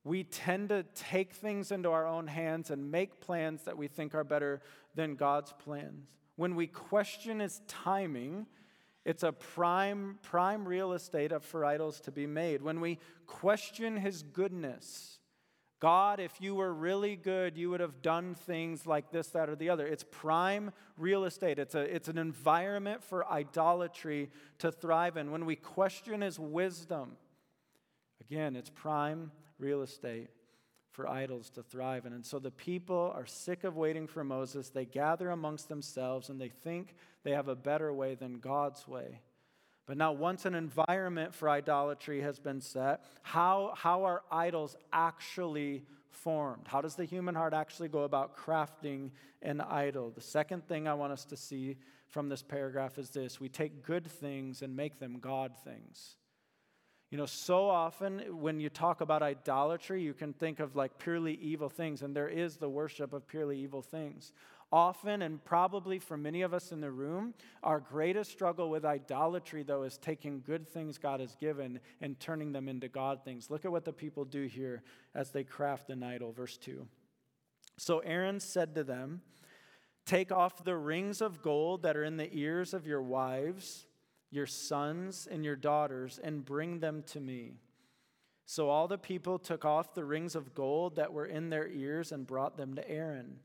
we 0.06 0.24
tend 0.24 0.69
to 0.69 0.86
take 0.95 1.33
things 1.33 1.69
into 1.69 1.92
our 1.92 2.07
own 2.07 2.27
hands 2.27 2.71
and 2.71 2.89
make 2.89 3.19
plans 3.19 3.63
that 3.63 3.77
we 3.77 3.89
think 3.89 4.15
are 4.15 4.24
better 4.24 4.62
than 4.95 5.15
God's 5.15 5.51
plans. 5.51 6.07
When 6.38 6.56
we 6.56 6.68
question 6.68 7.42
His 7.42 7.60
timing, 7.68 8.45
it's 9.03 9.24
a 9.24 9.33
prime, 9.33 10.18
prime 10.21 10.65
real 10.65 10.94
estate 10.94 11.33
for 11.43 11.65
idols 11.65 12.00
to 12.00 12.13
be 12.13 12.25
made. 12.25 12.62
When 12.62 12.79
we 12.79 13.00
question 13.25 13.98
His 13.98 14.24
goodness, 14.24 15.16
God, 15.79 16.19
if 16.19 16.41
you 16.41 16.55
were 16.55 16.74
really 16.74 17.15
good, 17.15 17.55
you 17.55 17.69
would 17.69 17.81
have 17.81 18.01
done 18.01 18.34
things 18.34 18.88
like 18.88 19.12
this, 19.12 19.27
that, 19.29 19.48
or 19.48 19.55
the 19.55 19.69
other. 19.69 19.86
It's 19.86 20.03
prime 20.10 20.72
real 20.98 21.24
estate. 21.24 21.60
It's, 21.60 21.75
a, 21.75 21.81
it's 21.81 22.07
an 22.07 22.17
environment 22.17 23.03
for 23.03 23.29
idolatry 23.29 24.31
to 24.57 24.72
thrive 24.72 25.17
in. 25.17 25.31
When 25.31 25.46
we 25.46 25.55
question 25.55 26.22
his 26.22 26.39
wisdom, 26.39 27.17
again, 28.22 28.55
it's 28.55 28.72
prime 28.72 29.31
real 29.60 29.84
estate 29.84 30.29
for 30.91 31.07
idols 31.07 31.51
to 31.51 31.62
thrive 31.62 32.07
in. 32.07 32.13
And 32.13 32.25
so 32.25 32.39
the 32.39 32.50
people 32.50 33.13
are 33.15 33.27
sick 33.27 33.63
of 33.63 33.77
waiting 33.77 34.07
for 34.07 34.24
Moses. 34.24 34.69
They 34.69 34.86
gather 34.86 35.29
amongst 35.29 35.69
themselves 35.69 36.29
and 36.29 36.41
they 36.41 36.50
think 36.50 36.96
they 37.24 37.31
have 37.31 37.48
a 37.48 37.55
better 37.55 37.93
way 37.93 38.15
than 38.15 38.39
God's 38.39 38.88
way. 38.88 39.22
But 39.88 39.98
now, 39.98 40.12
once 40.12 40.46
an 40.46 40.53
environment 40.53 41.34
for 41.34 41.50
idolatry 41.50 42.22
has 42.22 42.39
been 42.39 42.60
set, 42.60 43.06
how, 43.24 43.74
how 43.75 44.03
are 44.03 44.22
idols 44.29 44.75
actually 44.91 45.84
formed? 46.12 46.67
How 46.67 46.82
does 46.82 46.96
the 46.96 47.06
human 47.06 47.36
heart 47.36 47.53
actually 47.53 47.88
go 47.88 48.03
about 48.03 48.38
crafting 48.38 49.12
an 49.41 49.62
idol? 49.62 50.12
The 50.12 50.22
second 50.22 50.67
thing 50.67 50.89
I 50.89 50.94
want 50.94 51.13
us 51.13 51.24
to 51.25 51.38
see 51.38 51.77
from 52.10 52.27
this 52.27 52.44
paragraph 52.44 52.98
is 52.98 53.10
this 53.12 53.39
we 53.39 53.48
take 53.48 53.84
good 53.84 54.06
things 54.06 54.62
and 54.62 54.75
make 54.75 55.00
them 55.00 55.20
God 55.20 55.53
things. 55.63 56.17
You 57.10 57.17
know, 57.17 57.25
so 57.25 57.70
often 57.70 58.41
when 58.41 58.60
you 58.60 58.70
talk 58.70 59.00
about 59.00 59.24
idolatry, 59.24 60.03
you 60.03 60.13
can 60.13 60.34
think 60.34 60.60
of 60.60 60.75
like 60.75 61.00
purely 61.00 61.36
evil 61.36 61.70
things, 61.70 62.01
and 62.01 62.13
there 62.13 62.27
is 62.27 62.58
the 62.58 62.67
worship 62.67 63.13
of 63.13 63.25
purely 63.25 63.58
evil 63.60 63.82
things. 63.82 64.34
Often, 64.69 65.21
and 65.21 65.43
probably 65.45 65.97
for 65.97 66.17
many 66.17 66.41
of 66.41 66.53
us 66.53 66.74
in 66.74 66.81
the 66.81 66.91
room, 66.91 67.33
our 67.63 67.79
greatest 67.79 68.31
struggle 68.31 68.69
with 68.69 68.83
idolatry, 68.83 69.63
though, 69.63 69.83
is 69.83 69.97
taking 69.97 70.41
good 70.41 70.67
things 70.67 70.97
God 70.97 71.21
has 71.21 71.36
given 71.36 71.79
and 72.01 72.19
turning 72.19 72.51
them 72.51 72.67
into 72.67 72.89
God 72.89 73.24
things. 73.24 73.50
Look 73.50 73.63
at 73.63 73.71
what 73.71 73.86
the 73.86 73.93
people 73.93 74.25
do 74.25 74.43
here 74.43 74.83
as 75.15 75.31
they 75.31 75.45
craft 75.45 75.89
an 75.89 76.03
idol. 76.03 76.33
Verse 76.33 76.57
2. 76.57 76.86
So 77.77 78.00
Aaron 78.00 78.41
said 78.41 78.75
to 78.75 78.83
them, 78.83 79.21
Take 80.05 80.31
off 80.31 80.63
the 80.63 80.75
rings 80.75 81.21
of 81.21 81.41
gold 81.41 81.83
that 81.83 81.95
are 81.95 82.03
in 82.03 82.17
the 82.17 82.29
ears 82.33 82.74
of 82.74 82.88
your 82.88 83.01
wives, 83.01 83.86
your 84.31 84.47
sons, 84.47 85.27
and 85.29 85.45
your 85.45 85.55
daughters, 85.55 86.19
and 86.21 86.43
bring 86.43 86.79
them 86.79 87.03
to 87.07 87.21
me. 87.21 87.55
So 88.45 88.69
all 88.69 88.88
the 88.88 88.97
people 88.97 89.39
took 89.39 89.65
off 89.65 89.93
the 89.93 90.05
rings 90.05 90.36
of 90.36 90.53
gold 90.53 90.95
that 90.95 91.12
were 91.12 91.25
in 91.25 91.50
their 91.50 91.67
ears 91.67 92.12
and 92.12 92.25
brought 92.25 92.57
them 92.57 92.75
to 92.75 92.89
Aaron. 92.89 93.39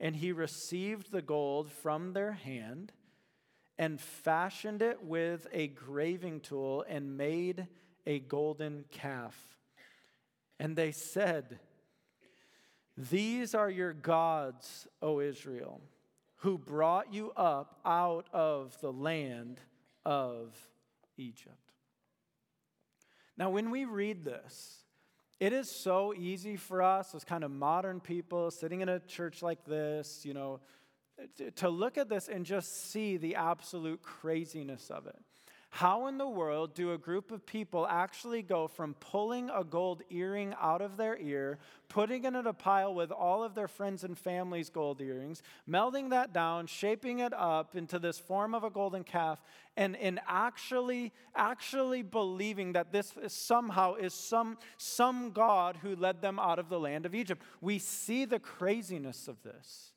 And 0.00 0.16
he 0.16 0.32
received 0.32 1.10
the 1.10 1.22
gold 1.22 1.70
from 1.70 2.12
their 2.12 2.32
hand 2.32 2.92
and 3.78 4.00
fashioned 4.00 4.82
it 4.82 5.02
with 5.02 5.46
a 5.52 5.68
graving 5.68 6.40
tool 6.40 6.84
and 6.88 7.16
made 7.16 7.66
a 8.06 8.18
golden 8.20 8.84
calf. 8.90 9.36
And 10.58 10.74
they 10.74 10.92
said, 10.92 11.60
These 12.96 13.54
are 13.54 13.70
your 13.70 13.92
gods, 13.92 14.88
O 15.00 15.20
Israel, 15.20 15.80
who 16.36 16.58
brought 16.58 17.12
you 17.12 17.32
up 17.36 17.78
out 17.84 18.26
of 18.32 18.80
the 18.80 18.92
land 18.92 19.60
of 20.04 20.56
Egypt. 21.16 21.54
Now, 23.36 23.50
when 23.50 23.70
we 23.70 23.84
read 23.84 24.24
this, 24.24 24.82
it 25.40 25.52
is 25.52 25.70
so 25.70 26.12
easy 26.14 26.56
for 26.56 26.82
us 26.82 27.14
as 27.14 27.24
kind 27.24 27.44
of 27.44 27.50
modern 27.50 28.00
people 28.00 28.50
sitting 28.50 28.80
in 28.80 28.88
a 28.88 28.98
church 28.98 29.42
like 29.42 29.64
this, 29.64 30.24
you 30.24 30.34
know, 30.34 30.60
to 31.56 31.68
look 31.68 31.98
at 31.98 32.08
this 32.08 32.28
and 32.28 32.44
just 32.44 32.90
see 32.90 33.16
the 33.16 33.36
absolute 33.36 34.02
craziness 34.02 34.90
of 34.90 35.06
it. 35.06 35.18
How 35.70 36.06
in 36.06 36.16
the 36.16 36.28
world 36.28 36.74
do 36.74 36.92
a 36.92 36.98
group 36.98 37.30
of 37.30 37.44
people 37.44 37.86
actually 37.86 38.42
go 38.42 38.68
from 38.68 38.94
pulling 38.94 39.50
a 39.50 39.62
gold 39.62 40.02
earring 40.10 40.54
out 40.60 40.80
of 40.80 40.96
their 40.96 41.18
ear, 41.18 41.58
putting 41.88 42.24
it 42.24 42.34
in 42.34 42.46
a 42.46 42.54
pile 42.54 42.94
with 42.94 43.12
all 43.12 43.44
of 43.44 43.54
their 43.54 43.68
friends 43.68 44.02
and 44.02 44.18
family's 44.18 44.70
gold 44.70 45.00
earrings, 45.02 45.42
melding 45.68 46.08
that 46.10 46.32
down, 46.32 46.66
shaping 46.66 47.18
it 47.18 47.34
up 47.34 47.76
into 47.76 47.98
this 47.98 48.18
form 48.18 48.54
of 48.54 48.64
a 48.64 48.70
golden 48.70 49.04
calf, 49.04 49.42
and, 49.76 49.94
and 49.96 50.20
actually, 50.26 51.12
actually 51.36 52.02
believing 52.02 52.72
that 52.72 52.90
this 52.90 53.12
is 53.22 53.34
somehow 53.34 53.94
is 53.94 54.14
some, 54.14 54.56
some 54.78 55.32
God 55.32 55.76
who 55.82 55.94
led 55.94 56.22
them 56.22 56.38
out 56.38 56.58
of 56.58 56.70
the 56.70 56.80
land 56.80 57.04
of 57.04 57.14
Egypt? 57.14 57.42
We 57.60 57.78
see 57.78 58.24
the 58.24 58.38
craziness 58.40 59.28
of 59.28 59.42
this. 59.42 59.92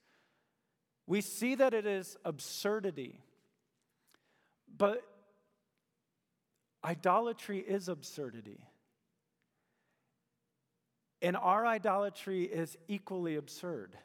We 1.08 1.22
see 1.22 1.56
that 1.56 1.74
it 1.74 1.86
is 1.86 2.18
absurdity. 2.26 3.22
But 4.78 5.04
Idolatry 6.84 7.60
is 7.60 7.88
absurdity. 7.88 8.60
And 11.22 11.38
our 11.38 11.66
idolatry 11.66 12.44
is 12.44 12.78
equally 12.88 13.36
absurd. 13.36 13.96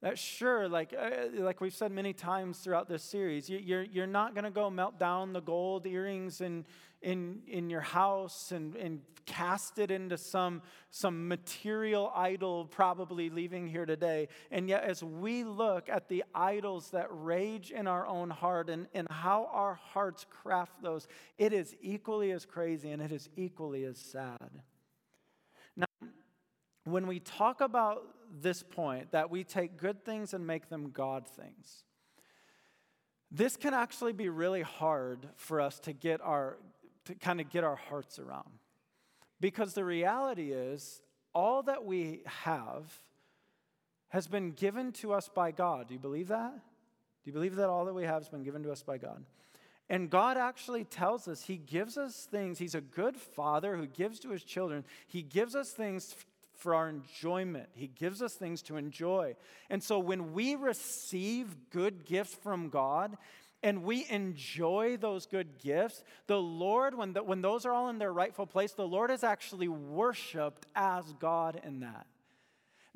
That 0.00 0.16
sure, 0.16 0.68
like, 0.68 0.94
uh, 0.96 1.42
like 1.42 1.60
we've 1.60 1.74
said 1.74 1.90
many 1.90 2.12
times 2.12 2.58
throughout 2.58 2.88
this 2.88 3.02
series, 3.02 3.48
you, 3.50 3.58
you're, 3.58 3.82
you're 3.82 4.06
not 4.06 4.32
going 4.32 4.44
to 4.44 4.50
go 4.50 4.70
melt 4.70 4.98
down 4.98 5.32
the 5.32 5.40
gold 5.40 5.86
earrings 5.86 6.40
in, 6.40 6.64
in, 7.02 7.40
in 7.48 7.68
your 7.68 7.80
house 7.80 8.52
and, 8.52 8.76
and 8.76 9.00
cast 9.26 9.80
it 9.80 9.90
into 9.90 10.16
some, 10.16 10.62
some 10.90 11.26
material 11.26 12.12
idol, 12.14 12.64
probably 12.64 13.28
leaving 13.28 13.66
here 13.66 13.86
today. 13.86 14.28
And 14.52 14.68
yet, 14.68 14.84
as 14.84 15.02
we 15.02 15.42
look 15.42 15.88
at 15.88 16.08
the 16.08 16.22
idols 16.32 16.90
that 16.90 17.08
rage 17.10 17.72
in 17.72 17.88
our 17.88 18.06
own 18.06 18.30
heart 18.30 18.70
and, 18.70 18.86
and 18.94 19.08
how 19.10 19.50
our 19.52 19.74
hearts 19.74 20.24
craft 20.30 20.80
those, 20.80 21.08
it 21.38 21.52
is 21.52 21.74
equally 21.82 22.30
as 22.30 22.46
crazy 22.46 22.92
and 22.92 23.02
it 23.02 23.10
is 23.10 23.28
equally 23.36 23.84
as 23.84 23.98
sad. 23.98 24.62
When 26.90 27.06
we 27.06 27.20
talk 27.20 27.60
about 27.60 28.02
this 28.40 28.62
point 28.62 29.12
that 29.12 29.30
we 29.30 29.44
take 29.44 29.76
good 29.76 30.04
things 30.04 30.34
and 30.34 30.46
make 30.46 30.68
them 30.68 30.90
God 30.90 31.26
things. 31.26 31.84
This 33.30 33.56
can 33.56 33.74
actually 33.74 34.12
be 34.12 34.28
really 34.28 34.62
hard 34.62 35.28
for 35.36 35.60
us 35.60 35.78
to 35.80 35.92
get 35.92 36.20
our 36.20 36.58
to 37.04 37.14
kind 37.14 37.40
of 37.40 37.48
get 37.50 37.64
our 37.64 37.76
hearts 37.76 38.18
around. 38.18 38.50
Because 39.40 39.72
the 39.72 39.84
reality 39.84 40.52
is 40.52 41.00
all 41.34 41.62
that 41.62 41.84
we 41.84 42.22
have 42.26 42.84
has 44.08 44.26
been 44.26 44.52
given 44.52 44.92
to 44.92 45.12
us 45.12 45.28
by 45.34 45.50
God. 45.50 45.88
Do 45.88 45.94
you 45.94 46.00
believe 46.00 46.28
that? 46.28 46.52
Do 46.52 47.30
you 47.30 47.32
believe 47.32 47.56
that 47.56 47.68
all 47.68 47.84
that 47.86 47.94
we 47.94 48.04
have 48.04 48.22
has 48.22 48.28
been 48.28 48.42
given 48.42 48.62
to 48.64 48.72
us 48.72 48.82
by 48.82 48.98
God? 48.98 49.24
And 49.90 50.10
God 50.10 50.36
actually 50.36 50.84
tells 50.84 51.28
us 51.28 51.42
He 51.42 51.56
gives 51.56 51.96
us 51.96 52.26
things. 52.30 52.58
He's 52.58 52.74
a 52.74 52.80
good 52.80 53.16
father 53.16 53.76
who 53.76 53.86
gives 53.86 54.18
to 54.20 54.30
his 54.30 54.44
children. 54.44 54.84
He 55.06 55.22
gives 55.22 55.54
us 55.54 55.70
things 55.70 56.14
for 56.58 56.74
our 56.74 56.88
enjoyment. 56.88 57.68
He 57.74 57.86
gives 57.86 58.20
us 58.20 58.34
things 58.34 58.62
to 58.62 58.76
enjoy. 58.76 59.36
And 59.70 59.82
so 59.82 59.98
when 59.98 60.32
we 60.32 60.56
receive 60.56 61.56
good 61.70 62.04
gifts 62.04 62.34
from 62.34 62.68
God, 62.68 63.16
and 63.62 63.82
we 63.82 64.06
enjoy 64.08 64.96
those 64.96 65.26
good 65.26 65.58
gifts, 65.58 66.04
the 66.26 66.40
Lord, 66.40 66.96
when, 66.96 67.12
the, 67.12 67.22
when 67.22 67.42
those 67.42 67.66
are 67.66 67.72
all 67.72 67.88
in 67.88 67.98
their 67.98 68.12
rightful 68.12 68.46
place, 68.46 68.72
the 68.72 68.86
Lord 68.86 69.10
is 69.10 69.24
actually 69.24 69.68
worshiped 69.68 70.66
as 70.76 71.12
God 71.14 71.60
in 71.64 71.80
that. 71.80 72.06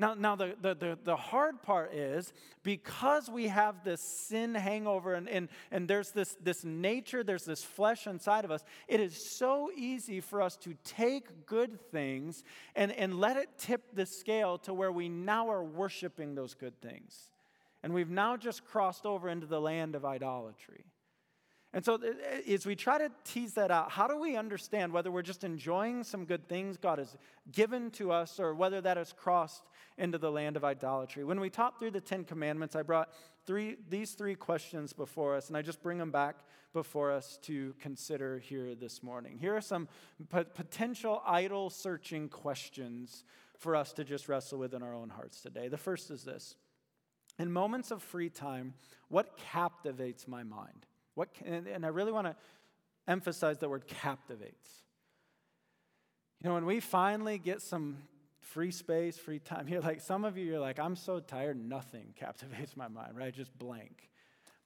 Now, 0.03 0.15
now 0.15 0.35
the, 0.35 0.57
the, 0.61 0.75
the, 0.75 0.99
the, 1.05 1.15
hard 1.15 1.63
part 1.63 1.95
is 1.95 2.33
because 2.65 3.31
we 3.31 3.47
have 3.47 3.85
this 3.85 4.01
sin 4.01 4.53
hangover 4.53 5.15
and, 5.15 5.29
and, 5.29 5.49
and 5.71 5.87
there's 5.87 6.11
this, 6.11 6.37
this 6.43 6.65
nature, 6.65 7.23
there's 7.23 7.45
this 7.45 7.63
flesh 7.63 8.09
inside 8.09 8.45
of 8.45 8.51
us, 8.51 8.65
it 8.89 8.99
is 8.99 9.15
so 9.15 9.71
easy 9.77 10.21
for 10.21 10.43
us 10.43 10.57
to 10.57 10.75
take 10.83 11.47
good 11.47 11.81
things 11.93 12.43
and, 12.75 12.91
and 12.91 13.15
let 13.21 13.37
it 13.37 13.49
tip 13.59 13.95
the 13.95 14.05
scale 14.05 14.59
to 14.59 14.75
where 14.75 14.91
we 14.91 15.09
now 15.09 15.49
are 15.49 15.63
worshiping 15.63 16.35
those 16.35 16.55
good 16.55 16.81
things. 16.81 17.31
And 17.85 17.95
we've 17.95 18.11
now 18.11 18.37
just 18.37 18.65
crossed 18.65 19.07
over 19.07 19.29
into 19.29 19.47
the 19.47 19.61
land 19.61 19.95
of 19.95 20.05
idolatry. 20.05 20.83
And 21.75 21.83
so, 21.83 21.99
as 22.47 22.67
we 22.67 22.77
try 22.77 22.99
to 22.99 23.11
tease 23.25 23.55
that 23.55 23.71
out, 23.71 23.91
how 23.91 24.07
do 24.07 24.19
we 24.19 24.37
understand 24.37 24.93
whether 24.93 25.11
we're 25.11 25.23
just 25.23 25.43
enjoying 25.43 26.05
some 26.05 26.27
good 26.27 26.47
things 26.47 26.77
God 26.77 26.99
has 26.99 27.17
given 27.51 27.91
to 27.93 28.13
us 28.13 28.39
or 28.39 28.55
whether 28.55 28.83
that 28.83 28.99
has 28.99 29.15
crossed 29.15 29.63
into 29.97 30.19
the 30.19 30.31
land 30.31 30.59
of 30.59 30.65
idolatry? 30.65 31.25
When 31.25 31.41
we 31.41 31.49
talked 31.49 31.79
through 31.79 31.93
the 31.93 32.01
Ten 32.01 32.25
Commandments, 32.25 32.77
I 32.77 32.83
brought 32.83 33.09
three, 33.47 33.77
these 33.89 34.13
three 34.13 34.35
questions 34.35 34.93
before 34.93 35.35
us, 35.35 35.49
and 35.49 35.57
I 35.57 35.63
just 35.63 35.83
bring 35.83 35.97
them 35.97 36.11
back 36.11 36.41
before 36.75 37.11
us 37.11 37.39
to 37.43 37.75
consider 37.81 38.39
here 38.39 38.75
this 38.75 39.03
morning. 39.03 39.39
Here 39.39 39.57
are 39.57 39.63
some 39.63 39.89
potential 40.29 41.23
idol 41.27 41.71
searching 41.71 42.29
questions 42.29 43.25
for 43.57 43.77
us 43.77 43.95
to 43.95 44.05
just 44.05 44.29
wrestle 44.29 44.59
with 44.59 44.75
in 44.75 44.83
our 44.83 44.95
own 44.95 45.09
hearts 45.09 45.41
today. 45.41 45.69
The 45.69 45.79
first 45.79 46.11
is 46.11 46.23
this 46.23 46.57
In 47.39 47.51
moments 47.51 47.91
of 47.91 48.03
free 48.03 48.29
time, 48.29 48.75
what 49.09 49.39
captivates 49.39 50.29
my 50.29 50.43
mind? 50.43 50.87
What, 51.15 51.29
and, 51.45 51.67
and 51.67 51.85
I 51.85 51.89
really 51.89 52.13
want 52.13 52.27
to 52.27 52.37
emphasize 53.07 53.59
the 53.59 53.69
word 53.69 53.87
captivates. 53.87 54.71
You 56.43 56.49
know, 56.49 56.55
when 56.55 56.67
we 56.67 56.81
finally 56.81 57.39
get 57.39 57.63
some 57.63 57.99
free 58.41 58.71
space, 58.71 59.17
free 59.17 59.39
time, 59.39 59.69
you're 59.69 59.81
like, 59.81 60.01
some 60.01 60.25
of 60.25 60.37
you, 60.37 60.45
you're 60.45 60.61
like, 60.61 60.79
I'm 60.79 60.97
so 60.97 61.21
tired, 61.21 61.57
nothing 61.57 62.15
captivates 62.17 62.77
my 62.77 62.89
mind, 62.89 63.17
right? 63.17 63.33
Just 63.33 63.57
blank. 63.59 64.09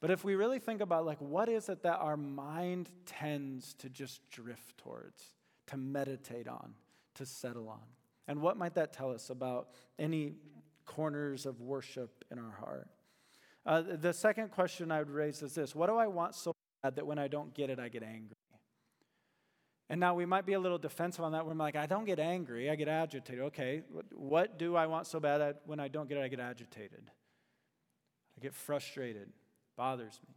But 0.00 0.10
if 0.10 0.24
we 0.24 0.34
really 0.34 0.58
think 0.58 0.80
about, 0.80 1.06
like, 1.06 1.20
what 1.20 1.48
is 1.48 1.68
it 1.68 1.82
that 1.82 1.98
our 1.98 2.16
mind 2.16 2.90
tends 3.06 3.74
to 3.74 3.88
just 3.88 4.28
drift 4.30 4.76
towards, 4.78 5.32
to 5.68 5.76
meditate 5.76 6.48
on, 6.48 6.74
to 7.14 7.24
settle 7.24 7.68
on? 7.68 7.80
And 8.28 8.42
what 8.42 8.56
might 8.56 8.74
that 8.74 8.92
tell 8.92 9.10
us 9.10 9.30
about 9.30 9.68
any 9.98 10.34
corners 10.84 11.46
of 11.46 11.60
worship 11.60 12.24
in 12.30 12.38
our 12.38 12.50
heart? 12.50 12.88
Uh, 13.66 13.82
the 14.00 14.12
second 14.12 14.52
question 14.52 14.92
I 14.92 15.00
would 15.00 15.10
raise 15.10 15.42
is 15.42 15.54
this 15.54 15.74
What 15.74 15.88
do 15.88 15.96
I 15.96 16.06
want 16.06 16.34
so 16.34 16.52
bad 16.82 16.96
that 16.96 17.06
when 17.06 17.18
I 17.18 17.26
don't 17.26 17.52
get 17.52 17.68
it, 17.68 17.80
I 17.80 17.88
get 17.88 18.04
angry? 18.04 18.36
And 19.88 20.00
now 20.00 20.14
we 20.14 20.26
might 20.26 20.46
be 20.46 20.54
a 20.54 20.60
little 20.60 20.78
defensive 20.78 21.24
on 21.24 21.32
that. 21.32 21.46
We're 21.46 21.54
like, 21.54 21.76
I 21.76 21.86
don't 21.86 22.04
get 22.04 22.18
angry, 22.18 22.70
I 22.70 22.76
get 22.76 22.88
agitated. 22.88 23.44
Okay, 23.44 23.82
what 24.12 24.58
do 24.58 24.76
I 24.76 24.86
want 24.86 25.06
so 25.06 25.18
bad 25.18 25.38
that 25.38 25.62
when 25.64 25.80
I 25.80 25.88
don't 25.88 26.08
get 26.08 26.18
it, 26.18 26.22
I 26.22 26.28
get 26.28 26.40
agitated? 26.40 27.10
I 28.36 28.40
get 28.40 28.54
frustrated, 28.54 29.28
bothers 29.76 30.20
me. 30.28 30.34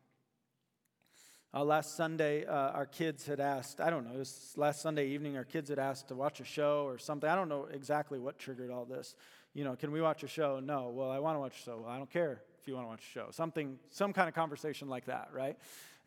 Uh, 1.51 1.63
last 1.63 1.97
Sunday, 1.97 2.45
uh, 2.45 2.53
our 2.71 2.85
kids 2.85 3.25
had 3.25 3.39
asked, 3.39 3.81
I 3.81 3.89
don't 3.89 4.05
know, 4.05 4.13
it 4.13 4.19
was 4.19 4.53
last 4.55 4.81
Sunday 4.81 5.07
evening, 5.07 5.35
our 5.35 5.43
kids 5.43 5.69
had 5.69 5.79
asked 5.79 6.09
to 6.09 6.15
watch 6.15 6.39
a 6.39 6.43
show 6.43 6.83
or 6.85 6.99
something. 6.99 7.27
I 7.27 7.35
don't 7.35 7.49
know 7.49 7.67
exactly 7.71 8.19
what 8.19 8.37
triggered 8.37 8.69
all 8.69 8.85
this. 8.85 9.15
You 9.55 9.63
know, 9.63 9.75
can 9.75 9.91
we 9.91 9.99
watch 9.99 10.21
a 10.21 10.27
show? 10.27 10.59
No. 10.59 10.89
Well, 10.93 11.09
I 11.09 11.17
want 11.17 11.35
to 11.35 11.39
watch 11.39 11.59
a 11.59 11.63
show. 11.63 11.77
Well, 11.81 11.89
I 11.89 11.97
don't 11.97 12.09
care 12.09 12.43
if 12.61 12.67
you 12.67 12.75
want 12.75 12.85
to 12.85 12.89
watch 12.89 13.01
a 13.01 13.11
show. 13.11 13.27
Something, 13.31 13.77
some 13.89 14.13
kind 14.13 14.27
of 14.27 14.35
conversation 14.35 14.89
like 14.89 15.05
that, 15.05 15.29
right? 15.33 15.57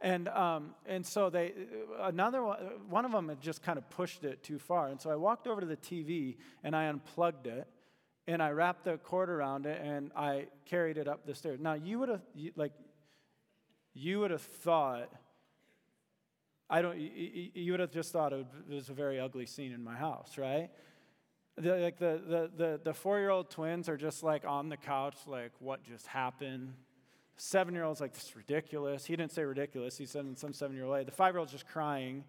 And, 0.01 0.29
um, 0.29 0.75
and 0.85 1.07
so 1.07 1.31
they, 1.31 1.53
another 2.01 2.43
one, 2.43 2.59
one 2.89 3.05
of 3.05 3.13
them 3.13 3.29
had 3.29 3.41
just 3.41 3.63
kind 3.63 3.79
of 3.79 3.89
pushed 3.91 4.25
it 4.25 4.43
too 4.43 4.59
far. 4.59 4.89
And 4.89 5.01
so 5.01 5.11
I 5.11 5.17
walked 5.17 5.47
over 5.47 5.61
to 5.61 5.67
the 5.67 5.77
TV 5.77 6.37
and 6.65 6.75
I 6.75 6.87
unplugged 6.87 7.47
it 7.47 7.69
and 8.27 8.43
I 8.43 8.51
wrapped 8.51 8.85
the 8.85 8.99
cord 8.99 9.31
around 9.31 9.67
it 9.67 9.81
and 9.81 10.11
I 10.17 10.47
carried 10.67 10.99
it 10.99 11.07
up 11.07 11.25
the 11.25 11.35
stairs. 11.35 11.61
Now, 11.61 11.75
you 11.75 12.01
would 12.01 12.09
have, 12.09 12.23
like, 12.57 12.73
you 13.95 14.21
would 14.21 14.33
have 14.33 14.43
thought, 14.43 15.13
I 16.69 16.83
don't, 16.83 16.99
you 16.99 17.73
would 17.73 17.81
have 17.81 17.93
just 17.93 18.13
thought 18.13 18.33
it 18.33 18.47
was 18.69 18.89
a 18.89 18.95
very 18.95 19.21
ugly 19.21 19.47
scene 19.47 19.73
in 19.73 19.85
my 19.85 19.95
house, 19.95 20.37
right? 20.37 20.71
The, 21.59 21.77
like 21.77 21.99
the, 21.99 22.21
the, 22.27 22.51
the, 22.57 22.81
the 22.83 22.95
four 22.95 23.19
year 23.19 23.31
old 23.31 23.51
twins 23.51 23.89
are 23.89 23.97
just 23.97 24.23
like 24.23 24.45
on 24.47 24.69
the 24.69 24.77
couch, 24.77 25.17
like, 25.27 25.53
what 25.59 25.85
just 25.85 26.07
happened? 26.07 26.73
Seven 27.37 27.75
year 27.75 27.85
old's 27.85 28.01
like, 28.01 28.15
this 28.15 28.25
is 28.25 28.37
ridiculous. 28.37 29.05
He 29.05 29.17
didn't 29.17 29.33
say 29.33 29.45
ridiculous, 29.45 29.99
he 29.99 30.07
said 30.07 30.25
in 30.25 30.37
some 30.37 30.53
seven 30.53 30.77
year 30.77 30.87
old 30.87 30.95
way. 30.95 31.05
The 31.05 31.11
five 31.11 31.35
year 31.35 31.41
old's 31.41 31.53
just 31.53 31.67
crying. 31.67 32.25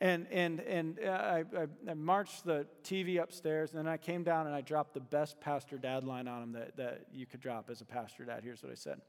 And, 0.00 0.26
and, 0.30 0.60
and 0.60 0.98
uh, 1.04 1.10
I, 1.10 1.44
I, 1.56 1.66
I, 1.90 1.94
marched 1.94 2.44
the 2.44 2.66
TV 2.82 3.22
upstairs, 3.22 3.72
and 3.72 3.78
then 3.80 3.86
I 3.86 3.98
came 3.98 4.22
down 4.22 4.46
and 4.46 4.56
I 4.56 4.62
dropped 4.62 4.94
the 4.94 5.00
best 5.00 5.38
pastor 5.40 5.76
dad 5.76 6.04
line 6.04 6.26
on 6.26 6.42
him 6.42 6.52
that, 6.52 6.76
that 6.78 7.06
you 7.12 7.26
could 7.26 7.40
drop 7.40 7.68
as 7.68 7.82
a 7.82 7.84
pastor 7.84 8.24
dad. 8.24 8.40
Here's 8.42 8.62
what 8.62 8.72
I 8.72 8.76
said 8.76 9.02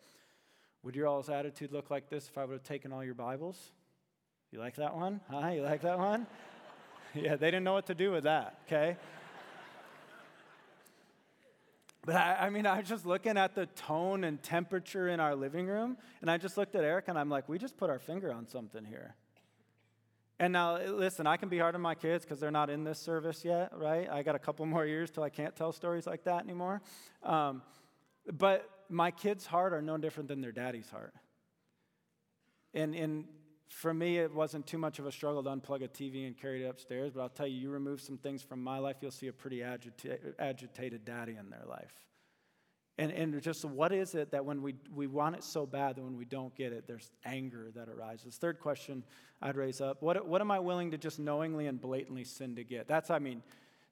Would 0.83 0.95
your 0.97 1.07
all's 1.07 1.29
attitude 1.29 1.71
look 1.71 1.89
like 1.89 2.09
this 2.09 2.27
if 2.27 2.37
I 2.37 2.43
would 2.43 2.53
have 2.53 2.63
taken 2.63 2.91
all 2.91 3.05
your 3.05 3.13
Bibles? 3.13 3.71
You 4.51 4.59
like 4.59 4.75
that 4.75 4.93
one? 4.93 5.21
Huh? 5.29 5.47
You 5.47 5.61
like 5.61 5.81
that 5.83 5.97
one? 5.97 6.27
yeah, 7.15 7.37
they 7.37 7.47
didn't 7.47 7.63
know 7.63 7.73
what 7.73 7.85
to 7.87 7.95
do 7.95 8.11
with 8.11 8.25
that, 8.25 8.59
okay? 8.67 8.97
But 12.03 12.15
I, 12.15 12.47
I, 12.47 12.49
mean, 12.49 12.65
I 12.65 12.79
was 12.79 12.89
just 12.89 13.05
looking 13.05 13.37
at 13.37 13.53
the 13.53 13.67
tone 13.67 14.23
and 14.23 14.41
temperature 14.41 15.07
in 15.09 15.19
our 15.19 15.35
living 15.35 15.67
room, 15.67 15.97
and 16.21 16.31
I 16.31 16.37
just 16.37 16.57
looked 16.57 16.75
at 16.75 16.83
Eric 16.83 17.05
and 17.07 17.17
I'm 17.17 17.29
like, 17.29 17.47
we 17.47 17.59
just 17.59 17.77
put 17.77 17.89
our 17.89 17.99
finger 17.99 18.31
on 18.31 18.47
something 18.47 18.83
here. 18.83 19.15
And 20.39 20.53
now, 20.53 20.79
listen, 20.83 21.27
I 21.27 21.37
can 21.37 21.49
be 21.49 21.59
hard 21.59 21.75
on 21.75 21.81
my 21.81 21.93
kids 21.93 22.25
because 22.25 22.39
they're 22.39 22.49
not 22.49 22.71
in 22.71 22.83
this 22.83 22.97
service 22.97 23.45
yet, 23.45 23.71
right? 23.77 24.09
I 24.09 24.23
got 24.23 24.33
a 24.33 24.39
couple 24.39 24.65
more 24.65 24.87
years 24.87 25.11
till 25.11 25.21
I 25.21 25.29
can't 25.29 25.55
tell 25.55 25.71
stories 25.71 26.07
like 26.07 26.23
that 26.23 26.43
anymore. 26.43 26.81
Um, 27.21 27.61
but 28.33 28.67
my 28.89 29.11
kids' 29.11 29.45
heart 29.45 29.71
are 29.71 29.83
no 29.83 29.97
different 29.97 30.27
than 30.29 30.41
their 30.41 30.51
daddy's 30.51 30.89
heart. 30.89 31.13
And, 32.73 32.95
and 32.95 33.25
for 33.71 33.93
me, 33.93 34.17
it 34.17 34.33
wasn't 34.33 34.67
too 34.67 34.77
much 34.77 34.99
of 34.99 35.05
a 35.07 35.11
struggle 35.11 35.41
to 35.41 35.49
unplug 35.49 35.81
a 35.81 35.87
TV 35.87 36.27
and 36.27 36.37
carry 36.37 36.65
it 36.65 36.67
upstairs, 36.67 37.13
but 37.15 37.21
I'll 37.21 37.29
tell 37.29 37.47
you, 37.47 37.57
you 37.57 37.69
remove 37.69 38.01
some 38.01 38.17
things 38.17 38.43
from 38.43 38.61
my 38.61 38.79
life, 38.79 38.97
you'll 38.99 39.11
see 39.11 39.27
a 39.27 39.33
pretty 39.33 39.59
agita- 39.59 40.33
agitated 40.37 41.05
daddy 41.05 41.37
in 41.39 41.49
their 41.49 41.63
life. 41.67 41.93
And, 42.97 43.11
and 43.13 43.41
just 43.41 43.63
what 43.63 43.93
is 43.93 44.13
it 44.13 44.31
that 44.31 44.43
when 44.43 44.61
we, 44.61 44.75
we 44.93 45.07
want 45.07 45.37
it 45.37 45.43
so 45.45 45.65
bad 45.65 45.95
that 45.95 46.03
when 46.03 46.17
we 46.17 46.25
don't 46.25 46.53
get 46.53 46.73
it, 46.73 46.85
there's 46.85 47.09
anger 47.23 47.71
that 47.73 47.87
arises? 47.87 48.35
Third 48.35 48.59
question 48.59 49.03
I'd 49.41 49.55
raise 49.55 49.79
up 49.79 50.03
what, 50.03 50.27
what 50.27 50.41
am 50.41 50.51
I 50.51 50.59
willing 50.59 50.91
to 50.91 50.97
just 50.97 51.17
knowingly 51.17 51.67
and 51.67 51.79
blatantly 51.79 52.25
sin 52.25 52.57
to 52.57 52.65
get? 52.65 52.89
That's, 52.89 53.09
I 53.09 53.19
mean, 53.19 53.41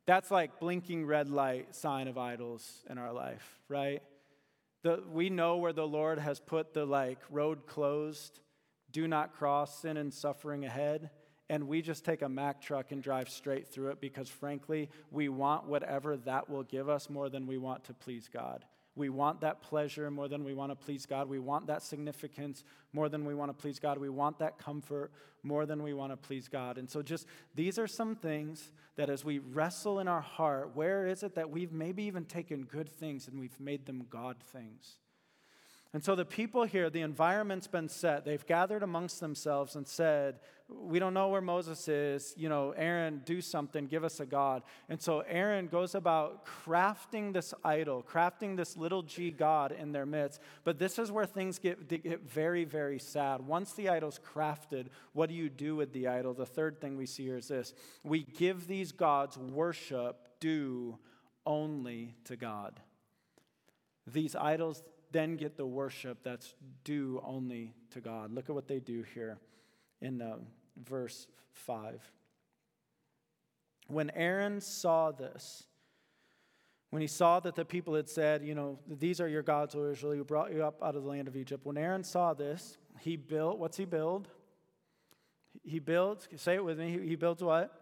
that's 0.06 0.30
like 0.30 0.60
blinking 0.60 1.06
red 1.06 1.30
light 1.30 1.74
sign 1.74 2.10
of 2.10 2.18
idols 2.18 2.84
in 2.90 2.98
our 2.98 3.14
life, 3.14 3.60
right? 3.70 4.04
The, 4.84 5.02
we 5.10 5.30
know 5.30 5.58
where 5.58 5.74
the 5.74 5.88
Lord 5.88 6.20
has 6.20 6.40
put 6.42 6.74
the 6.74 6.86
like 6.86 7.20
road 7.32 7.66
closed 7.66 8.42
do 8.92 9.08
not 9.08 9.34
cross 9.34 9.82
sin 9.82 9.98
and 9.98 10.14
suffering 10.14 10.66
ahead. 10.66 11.10
And 11.50 11.68
we 11.68 11.82
just 11.82 12.06
take 12.06 12.22
a 12.22 12.30
Mack 12.30 12.62
truck 12.62 12.92
and 12.92 13.02
drive 13.02 13.28
straight 13.30 13.68
through 13.68 13.90
it 13.90 14.02
because, 14.02 14.30
frankly, 14.30 14.90
we 15.12 15.30
want 15.30 15.66
whatever 15.66 16.16
that 16.18 16.48
will 16.50 16.64
give 16.64 16.90
us 16.90 17.10
more 17.10 17.30
than 17.30 17.48
we 17.48 17.58
want 17.58 17.84
to 17.86 17.94
please 17.94 18.30
God. 18.32 18.66
We 18.96 19.10
want 19.10 19.42
that 19.42 19.62
pleasure 19.62 20.12
more 20.12 20.28
than 20.28 20.44
we 20.44 20.54
want 20.54 20.72
to 20.72 20.76
please 20.76 21.06
God. 21.06 21.30
We 21.30 21.40
want 21.40 21.68
that 21.68 21.82
significance 21.82 22.64
more 22.92 23.08
than 23.08 23.26
we 23.26 23.34
want 23.34 23.50
to 23.50 23.54
please 23.54 23.80
God. 23.80 23.98
We 23.98 24.10
want 24.10 24.40
that 24.40 24.60
comfort 24.60 25.12
more 25.42 25.66
than 25.66 25.82
we 25.82 25.94
want 25.94 26.12
to 26.12 26.18
please 26.18 26.48
God. 26.48 26.78
And 26.78 26.90
so, 26.90 27.02
just 27.02 27.26
these 27.56 27.80
are 27.80 27.88
some 27.88 28.16
things 28.16 28.72
that 28.98 29.10
as 29.10 29.24
we 29.24 29.40
wrestle 29.40 30.00
in 30.00 30.08
our 30.08 30.22
heart, 30.22 30.76
where 30.76 31.08
is 31.08 31.24
it 31.24 31.36
that 31.36 31.50
we've 31.50 31.72
maybe 31.72 32.04
even 32.04 32.26
taken 32.26 32.64
good 32.64 32.90
things 32.90 33.28
and 33.28 33.40
we've 33.40 33.60
made 33.60 33.86
them 33.86 34.06
God 34.10 34.36
things? 34.52 34.98
And 35.92 36.04
so 36.04 36.14
the 36.14 36.26
people 36.26 36.66
here, 36.66 36.92
the 36.92 37.02
environment's 37.02 37.66
been 37.66 37.90
set. 37.90 38.24
They've 38.24 38.46
gathered 38.46 38.84
amongst 38.84 39.20
themselves 39.20 39.76
and 39.76 39.88
said, 39.88 40.40
We 40.68 41.00
don't 41.00 41.16
know 41.16 41.30
where 41.30 41.42
Moses 41.42 41.88
is. 41.88 42.36
You 42.38 42.48
know, 42.48 42.76
Aaron, 42.78 43.24
do 43.26 43.42
something, 43.42 43.88
give 43.88 44.04
us 44.04 44.20
a 44.20 44.26
God. 44.28 44.62
And 44.88 45.02
so 45.02 45.22
Aaron 45.22 45.66
goes 45.66 45.96
about 45.96 46.46
crafting 46.46 47.34
this 47.34 47.56
idol, 47.64 48.06
crafting 48.08 48.56
this 48.56 48.78
little 48.78 49.02
g 49.02 49.32
God 49.32 49.72
in 49.72 49.92
their 49.92 50.06
midst. 50.06 50.42
But 50.64 50.78
this 50.78 51.00
is 51.00 51.12
where 51.12 51.26
things 51.26 51.58
get, 51.58 51.88
get 51.88 52.22
very, 52.22 52.66
very 52.66 53.00
sad. 53.00 53.42
Once 53.42 53.74
the 53.74 53.90
idol's 53.90 54.20
crafted, 54.20 54.88
what 55.14 55.28
do 55.28 55.34
you 55.34 55.50
do 55.50 55.76
with 55.76 55.92
the 55.92 56.08
idol? 56.08 56.36
The 56.36 56.46
third 56.46 56.80
thing 56.80 56.98
we 56.98 57.08
see 57.08 57.24
here 57.24 57.38
is 57.38 57.48
this 57.48 57.74
we 58.04 58.22
give 58.22 58.68
these 58.68 58.92
gods 58.92 59.40
worship 59.40 60.28
due 60.40 61.00
only 61.48 62.14
to 62.26 62.36
God. 62.36 62.80
These 64.06 64.36
idols 64.36 64.84
then 65.12 65.36
get 65.36 65.58
the 65.58 65.66
worship 65.66 66.20
that's 66.24 66.54
due 66.84 67.22
only 67.26 67.74
to 67.92 68.02
God. 68.02 68.34
Look 68.34 68.50
at 68.50 68.56
what 68.56 68.68
they 68.68 68.80
do 68.80 69.04
here 69.14 69.38
in 70.02 70.22
uh, 70.22 70.38
verse 70.84 71.28
5. 71.52 72.02
When 73.88 74.12
Aaron 74.12 74.62
saw 74.62 75.12
this, 75.12 75.64
when 76.92 77.02
he 77.02 77.08
saw 77.08 77.40
that 77.40 77.56
the 77.56 77.66
people 77.66 77.96
had 77.96 78.10
said, 78.10 78.44
You 78.44 78.56
know, 78.56 78.80
these 78.88 79.20
are 79.20 79.28
your 79.28 79.44
gods, 79.44 79.76
O 79.76 79.90
Israel, 79.90 80.14
who 80.14 80.24
brought 80.24 80.54
you 80.54 80.64
up 80.64 80.82
out 80.84 80.96
of 80.96 81.04
the 81.04 81.10
land 81.10 81.28
of 81.28 81.36
Egypt. 81.36 81.66
When 81.66 81.78
Aaron 81.78 82.04
saw 82.04 82.34
this, 82.34 82.78
he 83.00 83.16
built, 83.16 83.58
what's 83.60 83.78
he 83.78 83.86
build? 83.86 84.28
He 85.64 85.80
builds, 85.80 86.28
say 86.38 86.56
it 86.56 86.64
with 86.64 86.80
me, 86.80 86.92
he, 86.92 87.10
he 87.10 87.16
builds 87.16 87.44
what? 87.44 87.79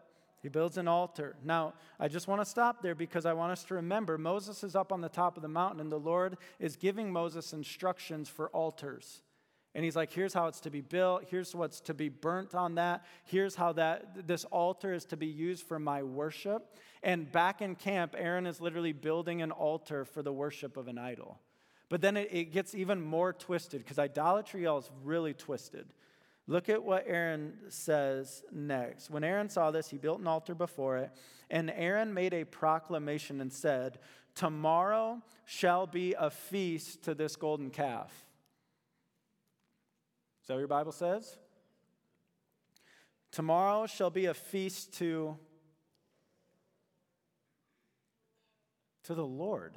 He 0.47 0.49
builds 0.49 0.77
an 0.77 0.87
altar. 0.87 1.35
Now, 1.43 1.73
I 1.99 2.07
just 2.07 2.29
want 2.29 2.39
to 2.39 2.45
stop 2.45 2.81
there 2.81 2.95
because 2.95 3.25
I 3.25 3.33
want 3.33 3.51
us 3.51 3.65
to 3.65 3.73
remember 3.73 4.17
Moses 4.17 4.63
is 4.63 4.77
up 4.77 4.93
on 4.93 5.01
the 5.01 5.09
top 5.09 5.35
of 5.35 5.43
the 5.43 5.49
mountain, 5.49 5.81
and 5.81 5.91
the 5.91 5.99
Lord 5.99 6.37
is 6.57 6.77
giving 6.77 7.11
Moses 7.11 7.51
instructions 7.51 8.29
for 8.29 8.47
altars. 8.51 9.23
And 9.75 9.83
he's 9.83 9.97
like, 9.97 10.09
here's 10.09 10.33
how 10.33 10.47
it's 10.47 10.61
to 10.61 10.69
be 10.69 10.79
built. 10.79 11.25
Here's 11.29 11.53
what's 11.53 11.81
to 11.81 11.93
be 11.93 12.07
burnt 12.07 12.55
on 12.55 12.75
that. 12.75 13.03
Here's 13.25 13.55
how 13.55 13.73
that 13.73 14.25
this 14.25 14.45
altar 14.45 14.93
is 14.93 15.03
to 15.07 15.17
be 15.17 15.27
used 15.27 15.67
for 15.67 15.79
my 15.79 16.01
worship. 16.01 16.77
And 17.03 17.29
back 17.29 17.61
in 17.61 17.75
camp, 17.75 18.15
Aaron 18.17 18.47
is 18.47 18.61
literally 18.61 18.93
building 18.93 19.41
an 19.41 19.51
altar 19.51 20.05
for 20.05 20.23
the 20.23 20.31
worship 20.31 20.77
of 20.77 20.87
an 20.87 20.97
idol. 20.97 21.41
But 21.89 21.99
then 21.99 22.15
it, 22.15 22.29
it 22.31 22.53
gets 22.53 22.73
even 22.73 23.01
more 23.01 23.33
twisted 23.33 23.83
because 23.83 23.99
idolatry 23.99 24.65
all 24.65 24.77
is 24.77 24.89
really 25.03 25.33
twisted. 25.33 25.87
Look 26.49 26.69
at 26.69 26.81
what 26.81 27.03
Aaron 27.05 27.53
says 27.67 28.41
next. 28.53 29.09
When 29.09 29.25
Aaron 29.25 29.49
saw 29.49 29.69
this, 29.69 29.89
he 29.89 29.97
built 29.97 30.21
an 30.21 30.27
altar 30.27 30.55
before 30.55 30.97
it, 30.97 31.11
and 31.49 31.69
Aaron 31.69 32.13
made 32.13 32.33
a 32.33 32.45
proclamation 32.45 33.41
and 33.41 33.51
said, 33.51 33.99
Tomorrow 34.33 35.21
shall 35.45 35.87
be 35.87 36.13
a 36.17 36.29
feast 36.29 37.03
to 37.03 37.13
this 37.13 37.35
golden 37.35 37.69
calf. 37.69 38.11
Is 40.41 40.47
that 40.47 40.53
what 40.53 40.59
your 40.59 40.67
Bible 40.69 40.93
says? 40.93 41.37
Tomorrow 43.31 43.87
shall 43.87 44.09
be 44.09 44.27
a 44.27 44.33
feast 44.33 44.97
to, 44.99 45.37
to 49.03 49.13
the 49.13 49.25
Lord. 49.25 49.73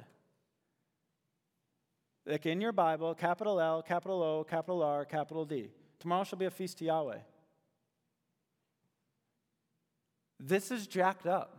Like 2.25 2.45
in 2.45 2.61
your 2.61 2.71
Bible, 2.71 3.13
capital 3.13 3.59
L, 3.59 3.81
capital 3.81 4.23
O, 4.23 4.45
capital 4.45 4.83
R, 4.83 5.03
capital 5.03 5.43
D. 5.43 5.69
Tomorrow 6.01 6.23
shall 6.23 6.39
be 6.39 6.45
a 6.45 6.51
feast 6.51 6.79
to 6.79 6.85
Yahweh. 6.85 7.19
This 10.39 10.71
is 10.71 10.87
jacked 10.87 11.27
up. 11.27 11.57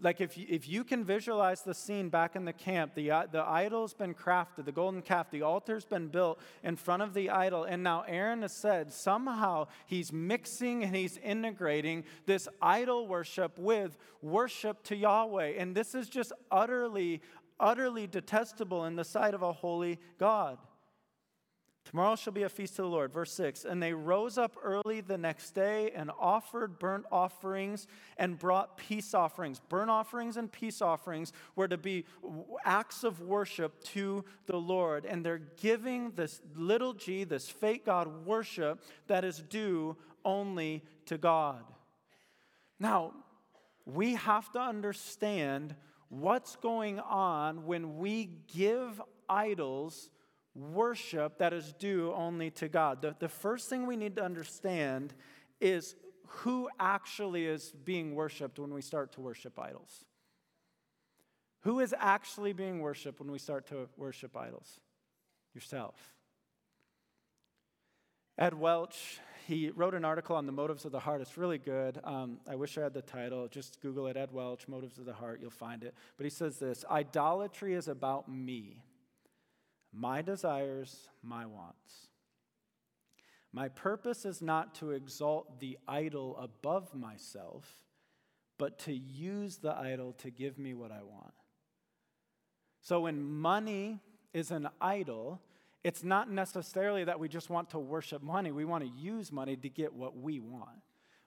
Like, 0.00 0.20
if 0.20 0.38
you, 0.38 0.46
if 0.48 0.68
you 0.68 0.84
can 0.84 1.04
visualize 1.04 1.62
the 1.62 1.74
scene 1.74 2.08
back 2.08 2.36
in 2.36 2.44
the 2.44 2.52
camp, 2.52 2.94
the, 2.94 3.10
uh, 3.10 3.26
the 3.30 3.42
idol's 3.42 3.92
been 3.92 4.14
crafted, 4.14 4.64
the 4.64 4.72
golden 4.72 5.02
calf, 5.02 5.30
the 5.30 5.42
altar's 5.42 5.84
been 5.84 6.08
built 6.08 6.40
in 6.62 6.76
front 6.76 7.02
of 7.02 7.12
the 7.12 7.30
idol. 7.30 7.64
And 7.64 7.82
now 7.82 8.04
Aaron 8.06 8.42
has 8.42 8.52
said 8.52 8.92
somehow 8.92 9.66
he's 9.86 10.12
mixing 10.12 10.84
and 10.84 10.94
he's 10.94 11.18
integrating 11.18 12.04
this 12.26 12.48
idol 12.62 13.08
worship 13.08 13.58
with 13.58 13.96
worship 14.22 14.84
to 14.84 14.96
Yahweh. 14.96 15.54
And 15.58 15.74
this 15.74 15.94
is 15.94 16.08
just 16.08 16.32
utterly, 16.50 17.20
utterly 17.58 18.06
detestable 18.06 18.84
in 18.84 18.94
the 18.94 19.04
sight 19.04 19.34
of 19.34 19.42
a 19.42 19.52
holy 19.52 19.98
God. 20.18 20.58
Tomorrow 21.84 22.16
shall 22.16 22.32
be 22.32 22.42
a 22.42 22.48
feast 22.48 22.76
to 22.76 22.82
the 22.82 22.88
Lord. 22.88 23.12
Verse 23.12 23.32
6 23.32 23.64
And 23.64 23.82
they 23.82 23.92
rose 23.92 24.38
up 24.38 24.56
early 24.62 25.00
the 25.00 25.18
next 25.18 25.50
day 25.50 25.90
and 25.94 26.10
offered 26.18 26.78
burnt 26.78 27.04
offerings 27.12 27.86
and 28.16 28.38
brought 28.38 28.76
peace 28.76 29.12
offerings. 29.12 29.60
Burnt 29.68 29.90
offerings 29.90 30.36
and 30.36 30.50
peace 30.50 30.80
offerings 30.80 31.32
were 31.56 31.68
to 31.68 31.76
be 31.76 32.04
acts 32.64 33.04
of 33.04 33.20
worship 33.20 33.84
to 33.84 34.24
the 34.46 34.56
Lord. 34.56 35.04
And 35.04 35.24
they're 35.24 35.42
giving 35.60 36.12
this 36.12 36.40
little 36.56 36.94
g, 36.94 37.24
this 37.24 37.48
fake 37.48 37.84
God, 37.84 38.26
worship 38.26 38.82
that 39.06 39.24
is 39.24 39.38
due 39.38 39.96
only 40.24 40.82
to 41.06 41.18
God. 41.18 41.64
Now, 42.80 43.12
we 43.84 44.14
have 44.14 44.50
to 44.52 44.58
understand 44.58 45.74
what's 46.08 46.56
going 46.56 46.98
on 47.00 47.66
when 47.66 47.98
we 47.98 48.30
give 48.52 49.00
idols 49.28 50.10
worship 50.54 51.38
that 51.38 51.52
is 51.52 51.72
due 51.72 52.12
only 52.14 52.50
to 52.52 52.68
God. 52.68 53.02
The, 53.02 53.14
the 53.18 53.28
first 53.28 53.68
thing 53.68 53.86
we 53.86 53.96
need 53.96 54.16
to 54.16 54.24
understand 54.24 55.14
is 55.60 55.96
who 56.26 56.68
actually 56.78 57.46
is 57.46 57.72
being 57.84 58.14
worshiped 58.14 58.58
when 58.58 58.72
we 58.72 58.82
start 58.82 59.12
to 59.12 59.20
worship 59.20 59.58
idols. 59.58 60.04
Who 61.62 61.80
is 61.80 61.94
actually 61.98 62.52
being 62.52 62.80
worshiped 62.80 63.20
when 63.20 63.30
we 63.30 63.38
start 63.38 63.66
to 63.68 63.88
worship 63.96 64.36
idols? 64.36 64.80
Yourself. 65.54 65.94
Ed 68.36 68.54
Welch, 68.54 69.20
he 69.46 69.70
wrote 69.70 69.94
an 69.94 70.04
article 70.04 70.36
on 70.36 70.46
the 70.46 70.52
motives 70.52 70.84
of 70.84 70.92
the 70.92 71.00
heart. 71.00 71.20
It's 71.20 71.38
really 71.38 71.58
good. 71.58 72.00
Um, 72.04 72.38
I 72.48 72.56
wish 72.56 72.76
I 72.76 72.82
had 72.82 72.92
the 72.92 73.02
title. 73.02 73.46
Just 73.48 73.80
Google 73.80 74.08
it, 74.08 74.16
Ed 74.16 74.30
Welch, 74.32 74.66
Motives 74.66 74.98
of 74.98 75.04
the 75.04 75.12
Heart. 75.12 75.38
You'll 75.40 75.50
find 75.50 75.84
it. 75.84 75.94
But 76.16 76.24
he 76.24 76.30
says 76.30 76.58
this 76.58 76.84
Idolatry 76.90 77.74
is 77.74 77.88
about 77.88 78.28
me 78.28 78.82
my 79.94 80.22
desires, 80.22 81.08
my 81.22 81.46
wants. 81.46 82.08
My 83.52 83.68
purpose 83.68 84.24
is 84.24 84.42
not 84.42 84.74
to 84.76 84.90
exalt 84.90 85.60
the 85.60 85.78
idol 85.86 86.36
above 86.36 86.92
myself, 86.94 87.64
but 88.58 88.78
to 88.80 88.92
use 88.92 89.58
the 89.58 89.74
idol 89.74 90.12
to 90.14 90.30
give 90.30 90.58
me 90.58 90.74
what 90.74 90.90
I 90.90 91.02
want. 91.02 91.34
So 92.82 93.00
when 93.02 93.22
money 93.22 94.00
is 94.32 94.50
an 94.50 94.68
idol, 94.80 95.40
it's 95.84 96.02
not 96.02 96.30
necessarily 96.30 97.04
that 97.04 97.20
we 97.20 97.28
just 97.28 97.48
want 97.48 97.70
to 97.70 97.78
worship 97.78 98.22
money. 98.22 98.50
We 98.50 98.64
want 98.64 98.84
to 98.84 98.90
use 98.90 99.30
money 99.30 99.56
to 99.56 99.68
get 99.68 99.94
what 99.94 100.16
we 100.16 100.40
want. 100.40 100.83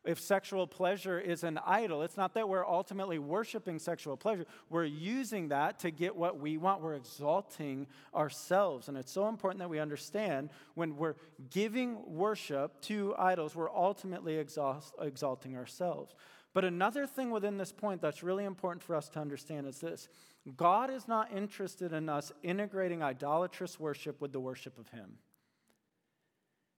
If 0.08 0.22
sexual 0.22 0.66
pleasure 0.68 1.20
is 1.20 1.44
an 1.44 1.60
idol, 1.66 2.02
it's 2.02 2.16
not 2.16 2.34
that 2.36 2.48
we're 2.48 2.66
ultimately 2.66 3.20
worshiping 3.20 3.78
sexual 3.78 4.16
pleasure. 4.16 4.46
We're 4.70 4.86
using 4.86 5.50
that 5.50 5.80
to 5.80 5.92
get 5.92 6.16
what 6.16 6.40
we 6.40 6.58
want. 6.58 6.82
We're 6.82 6.94
exalting 6.94 7.88
ourselves. 8.16 8.88
And 8.88 8.98
it's 8.98 9.12
so 9.12 9.28
important 9.28 9.60
that 9.60 9.70
we 9.70 9.80
understand 9.80 10.50
when 10.76 10.96
we're 10.96 11.16
giving 11.50 11.98
worship 12.08 12.80
to 12.84 13.16
idols, 13.18 13.54
we're 13.54 13.70
ultimately 13.70 14.38
exhaust, 14.38 14.96
exalting 15.02 15.58
ourselves. 15.58 16.16
But 16.54 16.64
another 16.64 17.06
thing 17.06 17.30
within 17.30 17.58
this 17.58 17.74
point 17.74 18.02
that's 18.02 18.24
really 18.24 18.46
important 18.46 18.82
for 18.82 18.96
us 18.96 19.10
to 19.10 19.20
understand 19.20 19.68
is 19.68 19.80
this 19.80 20.08
God 20.56 20.90
is 20.90 21.06
not 21.06 21.36
interested 21.36 21.92
in 21.92 22.08
us 22.08 22.32
integrating 22.44 23.04
idolatrous 23.04 23.78
worship 23.78 24.22
with 24.22 24.32
the 24.32 24.40
worship 24.40 24.78
of 24.78 24.88
Him. 24.90 25.18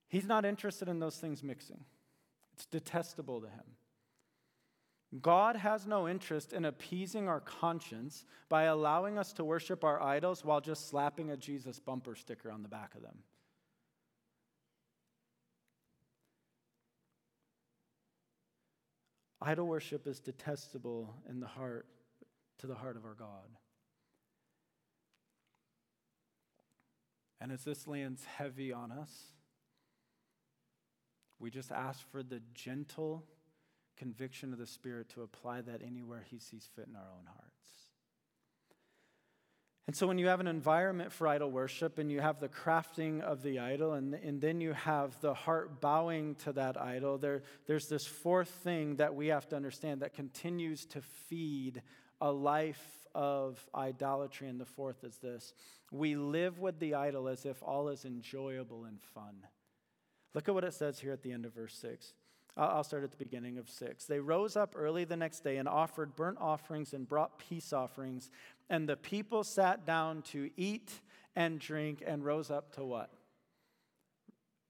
He's 0.08 0.26
not 0.26 0.44
interested 0.44 0.88
in 0.88 0.98
those 0.98 1.16
things 1.16 1.44
mixing, 1.44 1.84
it's 2.60 2.66
detestable 2.66 3.40
to 3.40 3.46
Him. 3.46 3.64
God 5.22 5.56
has 5.56 5.86
no 5.86 6.06
interest 6.06 6.52
in 6.52 6.66
appeasing 6.66 7.26
our 7.26 7.40
conscience 7.40 8.26
by 8.50 8.64
allowing 8.64 9.18
us 9.18 9.32
to 9.34 9.44
worship 9.44 9.82
our 9.82 10.00
idols 10.00 10.44
while 10.44 10.60
just 10.60 10.88
slapping 10.88 11.30
a 11.30 11.36
Jesus 11.36 11.80
bumper 11.80 12.14
sticker 12.14 12.50
on 12.50 12.62
the 12.62 12.68
back 12.68 12.94
of 12.94 13.02
them. 13.02 13.16
Idol 19.40 19.66
worship 19.66 20.06
is 20.06 20.20
detestable 20.20 21.14
in 21.28 21.40
the 21.40 21.46
heart 21.46 21.86
to 22.58 22.66
the 22.66 22.74
heart 22.74 22.96
of 22.96 23.06
our 23.06 23.14
God. 23.14 23.48
And 27.40 27.50
as 27.50 27.64
this 27.64 27.86
lands 27.86 28.22
heavy 28.24 28.70
on 28.70 28.92
us, 28.92 29.32
we 31.40 31.50
just 31.50 31.72
ask 31.72 32.08
for 32.10 32.22
the 32.22 32.40
gentle 32.54 33.24
conviction 33.96 34.52
of 34.52 34.58
the 34.58 34.66
Spirit 34.66 35.08
to 35.10 35.22
apply 35.22 35.62
that 35.62 35.80
anywhere 35.82 36.24
He 36.30 36.38
sees 36.38 36.68
fit 36.76 36.86
in 36.88 36.94
our 36.94 37.02
own 37.02 37.26
hearts. 37.26 37.50
And 39.86 39.96
so, 39.96 40.06
when 40.06 40.18
you 40.18 40.28
have 40.28 40.38
an 40.38 40.46
environment 40.46 41.12
for 41.12 41.26
idol 41.26 41.50
worship 41.50 41.98
and 41.98 42.12
you 42.12 42.20
have 42.20 42.38
the 42.38 42.48
crafting 42.48 43.22
of 43.22 43.42
the 43.42 43.58
idol, 43.58 43.94
and, 43.94 44.14
and 44.14 44.40
then 44.40 44.60
you 44.60 44.72
have 44.72 45.20
the 45.20 45.34
heart 45.34 45.80
bowing 45.80 46.36
to 46.36 46.52
that 46.52 46.80
idol, 46.80 47.18
there, 47.18 47.42
there's 47.66 47.88
this 47.88 48.06
fourth 48.06 48.50
thing 48.50 48.96
that 48.96 49.14
we 49.14 49.28
have 49.28 49.48
to 49.48 49.56
understand 49.56 50.02
that 50.02 50.14
continues 50.14 50.86
to 50.86 51.00
feed 51.00 51.82
a 52.20 52.30
life 52.30 53.08
of 53.14 53.58
idolatry. 53.74 54.48
And 54.48 54.60
the 54.60 54.66
fourth 54.66 55.02
is 55.02 55.16
this 55.16 55.54
we 55.90 56.14
live 56.14 56.60
with 56.60 56.78
the 56.78 56.94
idol 56.94 57.26
as 57.28 57.44
if 57.44 57.60
all 57.62 57.88
is 57.88 58.04
enjoyable 58.04 58.84
and 58.84 59.00
fun. 59.02 59.34
Look 60.34 60.48
at 60.48 60.54
what 60.54 60.64
it 60.64 60.74
says 60.74 61.00
here 61.00 61.12
at 61.12 61.22
the 61.22 61.32
end 61.32 61.44
of 61.44 61.54
verse 61.54 61.74
6. 61.74 62.14
I'll 62.56 62.84
start 62.84 63.04
at 63.04 63.10
the 63.10 63.16
beginning 63.16 63.58
of 63.58 63.68
6. 63.68 64.04
They 64.04 64.18
rose 64.18 64.56
up 64.56 64.74
early 64.76 65.04
the 65.04 65.16
next 65.16 65.44
day 65.44 65.56
and 65.56 65.68
offered 65.68 66.14
burnt 66.16 66.38
offerings 66.40 66.92
and 66.92 67.08
brought 67.08 67.38
peace 67.38 67.72
offerings. 67.72 68.30
And 68.68 68.88
the 68.88 68.96
people 68.96 69.44
sat 69.44 69.86
down 69.86 70.22
to 70.32 70.50
eat 70.56 70.90
and 71.36 71.58
drink 71.58 72.02
and 72.06 72.24
rose 72.24 72.50
up 72.50 72.74
to 72.74 72.84
what? 72.84 73.10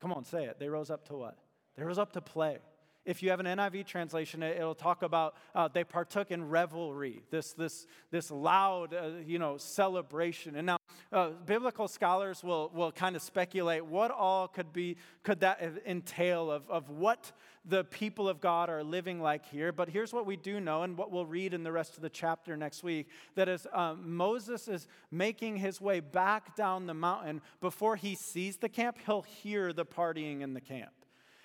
Come 0.01 0.13
on, 0.13 0.25
say 0.25 0.45
it. 0.45 0.59
They 0.59 0.69
rose 0.69 0.91
up 0.91 1.07
to 1.09 1.15
what? 1.15 1.39
They 1.77 1.83
rose 1.83 1.99
up 1.99 2.13
to 2.13 2.21
play. 2.21 2.59
If 3.05 3.23
you 3.23 3.31
have 3.31 3.41
an 3.41 3.47
NIV 3.47 3.87
translation, 3.87 4.43
it'll 4.43 4.75
talk 4.75 5.03
about 5.03 5.35
uh, 5.55 5.69
they 5.69 5.85
partook 5.85 6.31
in 6.31 6.49
revelry, 6.49 7.23
this, 7.31 7.53
this, 7.55 7.87
this 8.11 8.31
loud, 8.31 8.95
uh, 8.95 9.11
you 9.25 9.39
know, 9.39 9.57
celebration. 9.57 10.55
And 10.55 10.67
now, 10.67 10.80
uh, 11.13 11.31
biblical 11.45 11.89
scholars 11.89 12.45
will, 12.45 12.71
will 12.73 12.93
kind 12.93 13.17
of 13.17 13.23
speculate 13.23 13.85
what 13.85 14.11
all 14.11 14.47
could 14.47 14.73
be 14.73 14.97
could 15.23 15.41
that 15.41 15.61
entail 15.87 16.51
of, 16.51 16.69
of 16.71 16.89
what 16.89 17.33
the 17.65 17.85
people 17.85 18.29
of 18.29 18.41
God 18.41 18.71
are 18.71 18.83
living 18.83 19.21
like 19.21 19.45
here. 19.47 19.73
But 19.73 19.89
here's 19.89 20.13
what 20.13 20.25
we 20.25 20.37
do 20.37 20.61
know, 20.61 20.83
and 20.83 20.97
what 20.97 21.11
we'll 21.11 21.27
read 21.27 21.53
in 21.53 21.63
the 21.63 21.73
rest 21.73 21.97
of 21.97 22.03
the 22.03 22.09
chapter 22.09 22.57
next 22.57 22.83
week: 22.83 23.09
that 23.35 23.49
as 23.49 23.67
um, 23.73 24.17
Moses 24.17 24.69
is 24.69 24.87
making 25.11 25.57
his 25.57 25.81
way 25.81 26.01
back 26.01 26.55
down 26.57 26.87
the 26.87 26.95
mountain, 26.95 27.43
before 27.61 27.97
he 27.97 28.15
sees 28.15 28.57
the 28.57 28.69
camp, 28.69 28.97
he'll 29.05 29.23
hear 29.23 29.73
the 29.73 29.85
partying 29.85 30.43
in 30.43 30.55
the 30.55 30.61
camp. 30.61 30.93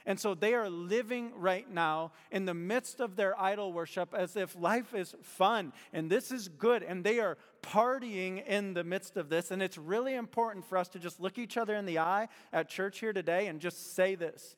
And 0.05 0.19
so 0.19 0.35
they 0.35 0.53
are 0.53 0.69
living 0.69 1.31
right 1.35 1.69
now 1.69 2.11
in 2.29 2.45
the 2.45 2.53
midst 2.53 2.99
of 2.99 3.15
their 3.15 3.39
idol 3.39 3.73
worship 3.73 4.13
as 4.13 4.35
if 4.35 4.55
life 4.55 4.93
is 4.93 5.15
fun 5.23 5.73
and 5.93 6.09
this 6.09 6.31
is 6.31 6.47
good. 6.47 6.83
And 6.83 7.03
they 7.03 7.19
are 7.19 7.37
partying 7.63 8.45
in 8.45 8.75
the 8.75 8.83
midst 8.83 9.17
of 9.17 9.29
this. 9.29 9.49
And 9.49 9.63
it's 9.63 9.77
really 9.77 10.13
important 10.13 10.65
for 10.65 10.77
us 10.77 10.87
to 10.89 10.99
just 10.99 11.19
look 11.19 11.39
each 11.39 11.57
other 11.57 11.75
in 11.75 11.85
the 11.85 11.99
eye 11.99 12.27
at 12.53 12.69
church 12.69 12.99
here 12.99 13.13
today 13.13 13.47
and 13.47 13.59
just 13.59 13.95
say 13.95 14.13
this. 14.13 14.55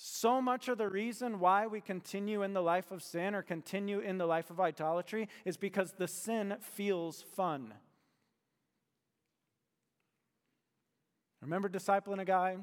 So 0.00 0.40
much 0.40 0.68
of 0.68 0.78
the 0.78 0.88
reason 0.88 1.40
why 1.40 1.66
we 1.66 1.80
continue 1.80 2.42
in 2.42 2.54
the 2.54 2.62
life 2.62 2.90
of 2.90 3.02
sin 3.02 3.34
or 3.34 3.42
continue 3.42 3.98
in 3.98 4.16
the 4.16 4.26
life 4.26 4.48
of 4.48 4.60
idolatry 4.60 5.28
is 5.44 5.56
because 5.56 5.92
the 5.92 6.08
sin 6.08 6.56
feels 6.60 7.22
fun. 7.34 7.74
Remember 11.42 11.68
discipling 11.68 12.20
a 12.20 12.24
guy 12.24 12.58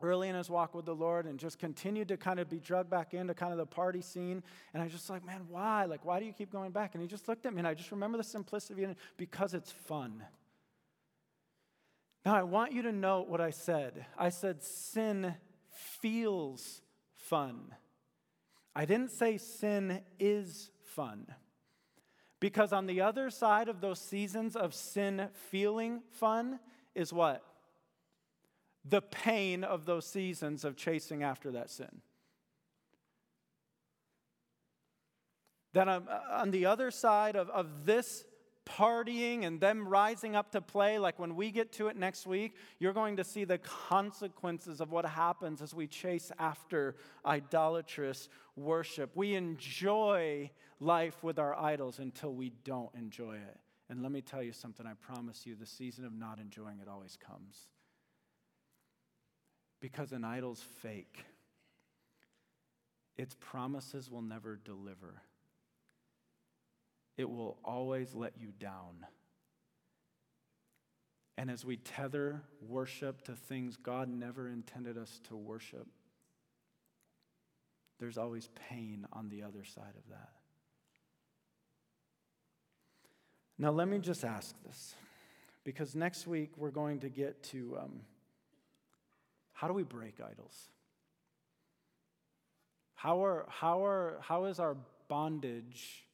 early 0.00 0.28
in 0.28 0.34
his 0.34 0.48
walk 0.48 0.74
with 0.74 0.84
the 0.84 0.94
Lord 0.94 1.26
and 1.26 1.38
just 1.38 1.58
continued 1.58 2.08
to 2.08 2.16
kind 2.16 2.38
of 2.38 2.48
be 2.48 2.58
drugged 2.58 2.90
back 2.90 3.14
into 3.14 3.34
kind 3.34 3.52
of 3.52 3.58
the 3.58 3.66
party 3.66 4.00
scene. 4.00 4.42
And 4.72 4.82
I 4.82 4.88
just 4.88 5.10
like, 5.10 5.24
man, 5.24 5.42
why? 5.48 5.84
Like, 5.86 6.04
why 6.04 6.20
do 6.20 6.26
you 6.26 6.32
keep 6.32 6.50
going 6.50 6.70
back? 6.70 6.94
And 6.94 7.02
he 7.02 7.08
just 7.08 7.28
looked 7.28 7.46
at 7.46 7.52
me 7.52 7.58
and 7.58 7.68
I 7.68 7.74
just 7.74 7.90
remember 7.90 8.16
the 8.16 8.24
simplicity 8.24 8.84
and 8.84 8.94
because 9.16 9.54
it's 9.54 9.72
fun. 9.72 10.22
Now, 12.24 12.36
I 12.36 12.42
want 12.42 12.72
you 12.72 12.82
to 12.82 12.92
note 12.92 13.28
what 13.28 13.40
I 13.40 13.50
said. 13.50 14.04
I 14.16 14.28
said, 14.28 14.62
sin 14.62 15.34
feels 16.00 16.82
fun. 17.14 17.74
I 18.74 18.84
didn't 18.84 19.10
say 19.10 19.38
sin 19.38 20.02
is 20.18 20.70
fun. 20.82 21.26
Because 22.40 22.72
on 22.72 22.86
the 22.86 23.00
other 23.00 23.30
side 23.30 23.68
of 23.68 23.80
those 23.80 24.00
seasons 24.00 24.54
of 24.54 24.74
sin 24.74 25.28
feeling 25.50 26.02
fun 26.10 26.60
is 26.94 27.12
what? 27.12 27.42
The 28.88 29.02
pain 29.02 29.64
of 29.64 29.86
those 29.86 30.06
seasons 30.06 30.64
of 30.64 30.76
chasing 30.76 31.22
after 31.22 31.50
that 31.52 31.70
sin. 31.70 32.00
Then 35.72 35.88
on, 35.88 36.08
uh, 36.08 36.20
on 36.30 36.50
the 36.50 36.66
other 36.66 36.90
side 36.90 37.36
of, 37.36 37.50
of 37.50 37.84
this 37.84 38.24
partying 38.64 39.44
and 39.46 39.60
them 39.60 39.88
rising 39.88 40.36
up 40.36 40.52
to 40.52 40.60
play, 40.60 40.98
like 40.98 41.18
when 41.18 41.36
we 41.36 41.50
get 41.50 41.72
to 41.72 41.88
it 41.88 41.96
next 41.96 42.26
week, 42.26 42.54
you're 42.78 42.92
going 42.92 43.16
to 43.16 43.24
see 43.24 43.44
the 43.44 43.58
consequences 43.58 44.80
of 44.80 44.90
what 44.90 45.06
happens 45.06 45.62
as 45.62 45.74
we 45.74 45.86
chase 45.86 46.30
after 46.38 46.96
idolatrous 47.24 48.28
worship. 48.56 49.10
We 49.14 49.34
enjoy 49.34 50.50
life 50.80 51.22
with 51.22 51.38
our 51.38 51.54
idols 51.58 51.98
until 51.98 52.34
we 52.34 52.52
don't 52.64 52.94
enjoy 52.94 53.36
it. 53.36 53.58
And 53.90 54.02
let 54.02 54.12
me 54.12 54.20
tell 54.20 54.42
you 54.42 54.52
something, 54.52 54.86
I 54.86 54.92
promise 54.94 55.46
you, 55.46 55.54
the 55.54 55.66
season 55.66 56.04
of 56.04 56.12
not 56.12 56.38
enjoying 56.38 56.80
it 56.80 56.88
always 56.88 57.16
comes. 57.16 57.68
Because 59.80 60.12
an 60.12 60.24
idol's 60.24 60.62
fake. 60.82 61.24
Its 63.16 63.36
promises 63.38 64.10
will 64.10 64.22
never 64.22 64.58
deliver. 64.64 65.22
It 67.16 67.28
will 67.28 67.58
always 67.64 68.14
let 68.14 68.32
you 68.38 68.52
down. 68.58 69.06
And 71.36 71.50
as 71.50 71.64
we 71.64 71.76
tether 71.76 72.42
worship 72.60 73.22
to 73.22 73.32
things 73.32 73.76
God 73.76 74.08
never 74.08 74.48
intended 74.48 74.98
us 74.98 75.20
to 75.28 75.36
worship, 75.36 75.86
there's 78.00 78.18
always 78.18 78.48
pain 78.68 79.06
on 79.12 79.28
the 79.28 79.42
other 79.42 79.64
side 79.64 79.94
of 79.96 80.10
that. 80.10 80.30
Now, 83.58 83.72
let 83.72 83.88
me 83.88 83.98
just 83.98 84.24
ask 84.24 84.54
this, 84.64 84.94
because 85.64 85.96
next 85.96 86.28
week 86.28 86.52
we're 86.56 86.70
going 86.70 87.00
to 87.00 87.08
get 87.08 87.42
to 87.44 87.78
um, 87.82 88.00
how 89.58 89.66
do 89.66 89.74
we 89.74 89.82
break 89.82 90.20
idols? 90.20 90.54
How, 92.94 93.24
are, 93.24 93.44
how, 93.48 93.84
are, 93.84 94.18
how 94.20 94.44
is 94.44 94.60
our 94.60 94.76
bondage 95.08 96.06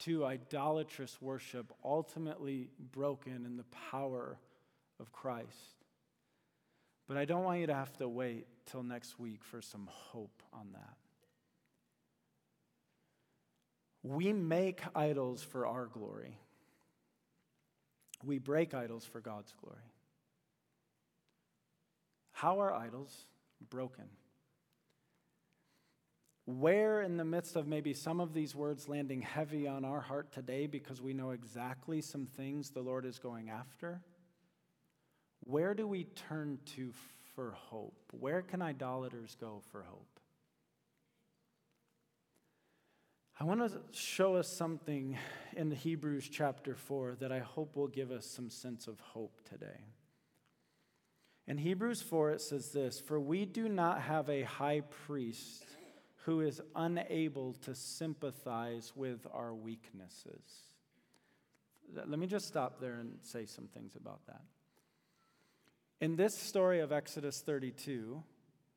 to 0.00 0.26
idolatrous 0.26 1.16
worship 1.22 1.72
ultimately 1.84 2.66
broken 2.90 3.46
in 3.46 3.56
the 3.56 3.64
power 3.92 4.38
of 4.98 5.12
Christ? 5.12 5.84
But 7.06 7.16
I 7.16 7.26
don't 7.26 7.44
want 7.44 7.60
you 7.60 7.68
to 7.68 7.74
have 7.74 7.96
to 7.98 8.08
wait 8.08 8.48
till 8.66 8.82
next 8.82 9.20
week 9.20 9.44
for 9.44 9.62
some 9.62 9.88
hope 9.92 10.42
on 10.52 10.72
that. 10.72 10.96
We 14.02 14.32
make 14.32 14.80
idols 14.96 15.44
for 15.44 15.64
our 15.64 15.86
glory. 15.86 16.40
We 18.24 18.40
break 18.40 18.74
idols 18.74 19.04
for 19.04 19.20
God's 19.20 19.54
glory. 19.62 19.92
How 22.40 22.60
are 22.60 22.72
idols 22.72 23.26
broken? 23.68 24.06
Where, 26.46 27.02
in 27.02 27.18
the 27.18 27.24
midst 27.24 27.54
of 27.54 27.66
maybe 27.66 27.92
some 27.92 28.18
of 28.18 28.32
these 28.32 28.54
words 28.54 28.88
landing 28.88 29.20
heavy 29.20 29.68
on 29.68 29.84
our 29.84 30.00
heart 30.00 30.32
today 30.32 30.66
because 30.66 31.02
we 31.02 31.12
know 31.12 31.32
exactly 31.32 32.00
some 32.00 32.24
things 32.24 32.70
the 32.70 32.80
Lord 32.80 33.04
is 33.04 33.18
going 33.18 33.50
after, 33.50 34.00
where 35.40 35.74
do 35.74 35.86
we 35.86 36.04
turn 36.04 36.58
to 36.76 36.94
for 37.34 37.50
hope? 37.50 38.10
Where 38.18 38.40
can 38.40 38.62
idolaters 38.62 39.36
go 39.38 39.60
for 39.70 39.82
hope? 39.82 40.18
I 43.38 43.44
want 43.44 43.70
to 43.70 43.80
show 43.92 44.36
us 44.36 44.48
something 44.48 45.18
in 45.58 45.70
Hebrews 45.72 46.30
chapter 46.32 46.74
4 46.74 47.16
that 47.20 47.32
I 47.32 47.40
hope 47.40 47.76
will 47.76 47.88
give 47.88 48.10
us 48.10 48.24
some 48.24 48.48
sense 48.48 48.86
of 48.86 48.98
hope 49.00 49.42
today. 49.46 49.92
In 51.46 51.58
Hebrews 51.58 52.02
4, 52.02 52.30
it 52.32 52.40
says 52.40 52.70
this 52.70 53.00
For 53.00 53.18
we 53.18 53.44
do 53.44 53.68
not 53.68 54.02
have 54.02 54.28
a 54.28 54.42
high 54.42 54.82
priest 55.06 55.64
who 56.24 56.40
is 56.42 56.60
unable 56.76 57.54
to 57.54 57.74
sympathize 57.74 58.92
with 58.94 59.26
our 59.32 59.54
weaknesses. 59.54 60.42
Let 61.94 62.18
me 62.18 62.26
just 62.26 62.46
stop 62.46 62.80
there 62.80 62.94
and 62.94 63.18
say 63.22 63.46
some 63.46 63.66
things 63.66 63.96
about 63.96 64.20
that. 64.26 64.42
In 66.00 66.16
this 66.16 66.36
story 66.36 66.80
of 66.80 66.92
Exodus 66.92 67.40
32, 67.40 68.22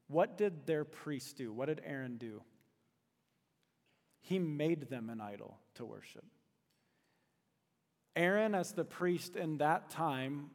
what 0.07 0.37
did 0.37 0.65
their 0.65 0.83
priest 0.83 1.37
do? 1.37 1.53
What 1.53 1.67
did 1.67 1.81
Aaron 1.85 2.17
do? 2.17 2.41
He 4.21 4.39
made 4.39 4.89
them 4.89 5.09
an 5.09 5.21
idol 5.21 5.59
to 5.75 5.85
worship. 5.85 6.25
Aaron, 8.15 8.55
as 8.55 8.71
the 8.73 8.85
priest 8.85 9.35
in 9.35 9.57
that 9.57 9.89
time, 9.89 10.51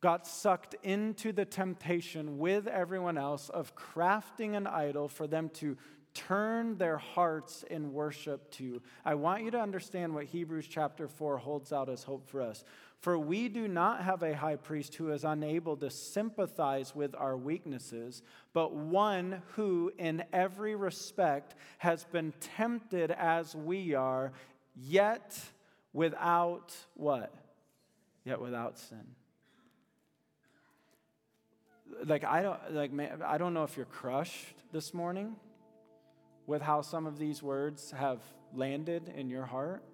got 0.00 0.26
sucked 0.26 0.74
into 0.82 1.32
the 1.32 1.44
temptation 1.44 2.38
with 2.38 2.66
everyone 2.66 3.18
else 3.18 3.48
of 3.50 3.74
crafting 3.74 4.56
an 4.56 4.66
idol 4.66 5.08
for 5.08 5.26
them 5.26 5.48
to 5.50 5.76
turn 6.14 6.76
their 6.76 6.98
hearts 6.98 7.64
in 7.70 7.92
worship 7.92 8.50
to. 8.50 8.82
I 9.04 9.14
want 9.14 9.44
you 9.44 9.50
to 9.52 9.60
understand 9.60 10.12
what 10.12 10.24
Hebrews 10.24 10.66
chapter 10.66 11.06
4 11.06 11.38
holds 11.38 11.72
out 11.72 11.88
as 11.88 12.02
hope 12.02 12.28
for 12.28 12.42
us. 12.42 12.64
For 12.98 13.18
we 13.18 13.48
do 13.48 13.68
not 13.68 14.02
have 14.02 14.22
a 14.22 14.36
high 14.36 14.56
priest 14.56 14.94
who 14.96 15.12
is 15.12 15.24
unable 15.24 15.76
to 15.78 15.88
sympathize 15.88 16.94
with 16.94 17.14
our 17.14 17.36
weaknesses, 17.36 18.22
but 18.52 18.74
one 18.74 19.42
who, 19.54 19.92
in 19.98 20.24
every 20.32 20.74
respect, 20.74 21.54
has 21.78 22.04
been 22.04 22.32
tempted 22.40 23.10
as 23.12 23.54
we 23.54 23.94
are, 23.94 24.32
yet 24.74 25.38
without 25.92 26.74
what? 26.94 27.32
Yet 28.24 28.40
without 28.40 28.78
sin. 28.78 29.06
Like 32.04 32.24
I 32.24 32.42
don't 32.42 32.72
like 32.72 32.90
I 33.24 33.38
don't 33.38 33.54
know 33.54 33.64
if 33.64 33.76
you're 33.76 33.86
crushed 33.86 34.54
this 34.72 34.94
morning 34.94 35.36
with 36.46 36.62
how 36.62 36.82
some 36.82 37.06
of 37.06 37.18
these 37.18 37.42
words 37.42 37.92
have 37.92 38.20
landed 38.52 39.12
in 39.14 39.28
your 39.30 39.46
heart. 39.46 39.84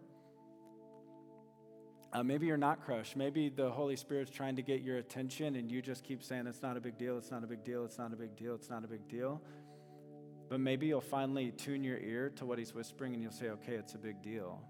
Uh, 2.12 2.22
maybe 2.22 2.46
you're 2.46 2.56
not 2.56 2.82
crushed. 2.84 3.16
Maybe 3.16 3.50
the 3.50 3.68
Holy 3.68 3.96
Spirit's 3.96 4.30
trying 4.30 4.56
to 4.56 4.62
get 4.62 4.80
your 4.80 4.96
attention 4.96 5.56
and 5.56 5.70
you 5.70 5.82
just 5.82 6.02
keep 6.02 6.22
saying, 6.22 6.46
it's 6.46 6.62
not 6.62 6.76
a 6.76 6.80
big 6.80 6.96
deal, 6.96 7.18
it's 7.18 7.30
not 7.30 7.44
a 7.44 7.46
big 7.46 7.62
deal, 7.62 7.84
it's 7.84 7.98
not 7.98 8.12
a 8.12 8.16
big 8.16 8.36
deal, 8.36 8.54
it's 8.54 8.70
not 8.70 8.84
a 8.84 8.88
big 8.88 9.06
deal. 9.06 9.42
But 10.48 10.60
maybe 10.60 10.86
you'll 10.86 11.00
finally 11.00 11.50
tune 11.50 11.84
your 11.84 11.98
ear 11.98 12.30
to 12.36 12.46
what 12.46 12.58
He's 12.58 12.72
whispering 12.72 13.12
and 13.12 13.22
you'll 13.22 13.32
say, 13.32 13.50
okay, 13.50 13.74
it's 13.74 13.94
a 13.94 13.98
big 13.98 14.22
deal. 14.22 14.62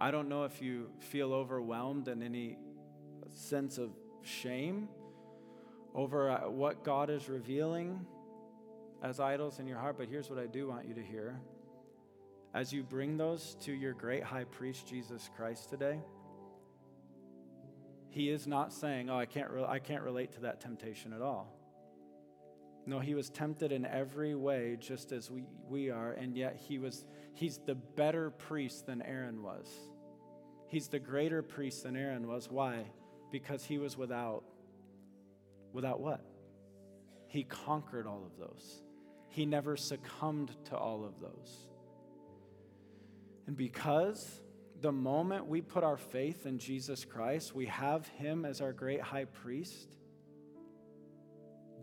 I 0.00 0.10
don't 0.10 0.28
know 0.28 0.44
if 0.44 0.60
you 0.60 0.90
feel 0.98 1.32
overwhelmed 1.32 2.08
in 2.08 2.22
any 2.22 2.58
sense 3.34 3.78
of 3.78 3.90
shame 4.22 4.88
over 5.94 6.30
uh, 6.30 6.48
what 6.48 6.84
God 6.84 7.10
is 7.10 7.28
revealing 7.28 8.04
as 9.02 9.20
idols 9.20 9.58
in 9.58 9.66
your 9.66 9.78
heart, 9.78 9.96
but 9.98 10.08
here's 10.08 10.28
what 10.28 10.38
I 10.38 10.46
do 10.46 10.68
want 10.68 10.86
you 10.86 10.94
to 10.94 11.02
hear 11.02 11.40
as 12.54 12.72
you 12.72 12.82
bring 12.82 13.16
those 13.16 13.56
to 13.60 13.72
your 13.72 13.92
great 13.92 14.22
high 14.22 14.44
priest, 14.44 14.86
Jesus 14.86 15.28
Christ, 15.36 15.68
today, 15.68 16.00
he 18.08 18.30
is 18.30 18.46
not 18.46 18.72
saying, 18.72 19.10
Oh, 19.10 19.18
I 19.18 19.26
can't, 19.26 19.50
re- 19.50 19.64
I 19.66 19.78
can't 19.78 20.02
relate 20.02 20.32
to 20.32 20.40
that 20.40 20.60
temptation 20.60 21.12
at 21.12 21.20
all. 21.20 21.54
No, 22.86 23.00
he 23.00 23.14
was 23.14 23.28
tempted 23.28 23.70
in 23.70 23.84
every 23.84 24.34
way, 24.34 24.78
just 24.80 25.12
as 25.12 25.30
we, 25.30 25.44
we 25.68 25.90
are, 25.90 26.12
and 26.12 26.34
yet 26.34 26.56
he 26.56 26.78
was, 26.78 27.04
he's 27.34 27.58
the 27.58 27.74
better 27.74 28.30
priest 28.30 28.86
than 28.86 29.02
Aaron 29.02 29.42
was. 29.42 29.68
He's 30.68 30.88
the 30.88 30.98
greater 30.98 31.42
priest 31.42 31.82
than 31.82 31.96
Aaron 31.96 32.26
was. 32.26 32.50
Why? 32.50 32.86
Because 33.30 33.64
he 33.64 33.78
was 33.78 33.96
without, 33.96 34.44
without 35.72 36.00
what? 36.00 36.24
He 37.26 37.44
conquered 37.44 38.06
all 38.06 38.24
of 38.24 38.38
those. 38.38 38.82
He 39.28 39.44
never 39.44 39.76
succumbed 39.76 40.56
to 40.66 40.76
all 40.76 41.04
of 41.04 41.20
those. 41.20 41.68
And 43.46 43.56
because 43.56 44.42
the 44.80 44.92
moment 44.92 45.46
we 45.46 45.60
put 45.60 45.84
our 45.84 45.96
faith 45.96 46.46
in 46.46 46.58
Jesus 46.58 47.04
Christ, 47.04 47.54
we 47.54 47.66
have 47.66 48.06
Him 48.08 48.44
as 48.44 48.60
our 48.60 48.72
great 48.72 49.00
high 49.00 49.24
priest, 49.24 49.88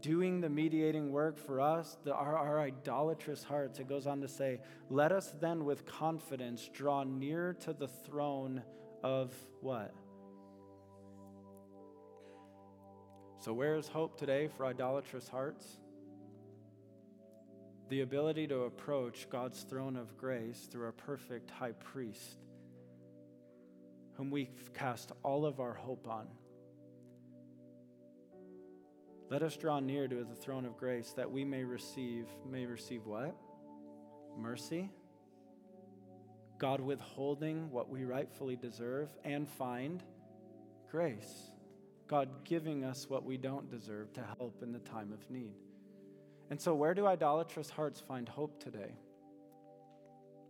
doing 0.01 0.41
the 0.41 0.49
mediating 0.49 1.11
work 1.11 1.37
for 1.37 1.59
us, 1.59 1.97
the, 2.03 2.13
our, 2.13 2.37
our 2.37 2.59
idolatrous 2.59 3.43
hearts, 3.43 3.79
it 3.79 3.89
goes 3.89 4.05
on 4.05 4.21
to 4.21 4.27
say, 4.27 4.59
let 4.89 5.11
us 5.11 5.33
then 5.41 5.65
with 5.65 5.85
confidence 5.85 6.69
draw 6.71 7.03
near 7.03 7.53
to 7.61 7.73
the 7.73 7.87
throne 7.87 8.61
of 9.03 9.33
what? 9.61 9.93
So, 13.45 13.53
where 13.53 13.75
is 13.75 13.87
hope 13.87 14.17
today 14.17 14.47
for 14.57 14.65
idolatrous 14.65 15.29
hearts? 15.29 15.77
the 17.89 18.01
ability 18.01 18.47
to 18.47 18.61
approach 18.61 19.29
God's 19.29 19.61
throne 19.61 19.95
of 19.95 20.17
grace 20.17 20.67
through 20.71 20.87
a 20.87 20.91
perfect 20.91 21.51
high 21.51 21.73
priest, 21.73 22.39
whom 24.13 24.31
we 24.31 24.49
cast 24.73 25.11
all 25.21 25.45
of 25.45 25.59
our 25.59 25.75
hope 25.75 26.07
on. 26.07 26.25
Let 29.29 29.43
us 29.43 29.55
draw 29.55 29.79
near 29.79 30.07
to 30.07 30.23
the 30.23 30.33
throne 30.33 30.65
of 30.65 30.77
grace 30.77 31.11
that 31.11 31.29
we 31.29 31.45
may 31.45 31.63
receive, 31.63 32.25
may 32.49 32.65
receive 32.65 33.05
what? 33.05 33.35
Mercy. 34.35 34.89
God 36.57 36.79
withholding 36.79 37.69
what 37.69 37.91
we 37.91 38.05
rightfully 38.05 38.55
deserve 38.55 39.09
and 39.23 39.47
find 39.47 40.01
grace. 40.89 41.51
God 42.07 42.29
giving 42.43 42.83
us 42.83 43.09
what 43.09 43.23
we 43.25 43.37
don't 43.37 43.69
deserve 43.69 44.13
to 44.13 44.21
help 44.37 44.61
in 44.61 44.71
the 44.71 44.79
time 44.79 45.11
of 45.11 45.29
need. 45.29 45.55
And 46.49 46.61
so, 46.61 46.75
where 46.75 46.93
do 46.93 47.07
idolatrous 47.07 47.69
hearts 47.69 47.99
find 47.99 48.29
hope 48.29 48.63
today? 48.63 48.93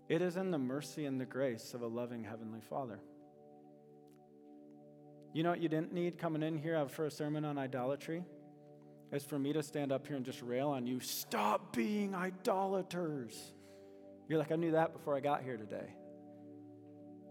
It 0.10 0.22
is 0.22 0.36
in 0.36 0.52
the 0.52 0.58
mercy 0.58 1.06
and 1.06 1.20
the 1.20 1.26
grace 1.26 1.74
of 1.74 1.82
a 1.82 1.88
loving 1.88 2.24
Heavenly 2.24 2.60
Father. 2.70 3.00
You 5.34 5.44
know 5.44 5.50
what 5.50 5.62
you 5.62 5.70
didn't 5.70 5.94
need 5.94 6.18
coming 6.18 6.44
in 6.44 6.58
here 6.58 6.88
for 6.88 7.06
a 7.06 7.12
sermon 7.12 7.44
on 7.46 7.58
idolatry? 7.58 8.24
Is 9.12 9.24
for 9.24 9.40
me 9.40 9.54
to 9.54 9.64
stand 9.64 9.92
up 9.92 10.08
here 10.08 10.16
and 10.18 10.26
just 10.26 10.42
rail 10.42 10.70
on 10.70 10.88
you. 10.88 11.00
Stop 11.00 11.76
being 11.76 12.14
idolaters. 12.14 13.54
You're 14.28 14.40
like, 14.40 14.52
I 14.52 14.56
knew 14.56 14.72
that 14.72 14.94
before 14.94 15.16
I 15.16 15.20
got 15.20 15.44
here 15.44 15.58
today. 15.58 15.94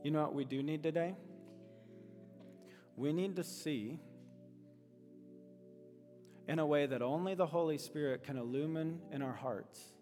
You 0.02 0.10
know 0.10 0.22
what 0.22 0.34
we 0.34 0.44
do 0.44 0.62
need 0.62 0.82
today? 0.82 1.14
We 2.96 3.12
need 3.12 3.37
to 3.37 3.44
see 3.44 3.98
in 6.48 6.59
a 6.59 6.66
way 6.66 6.87
that 6.87 7.02
only 7.02 7.35
the 7.35 7.46
Holy 7.46 7.78
Spirit 7.78 8.22
can 8.22 8.37
illumine 8.37 9.00
in 9.12 9.22
our 9.22 9.33
hearts 9.33 9.94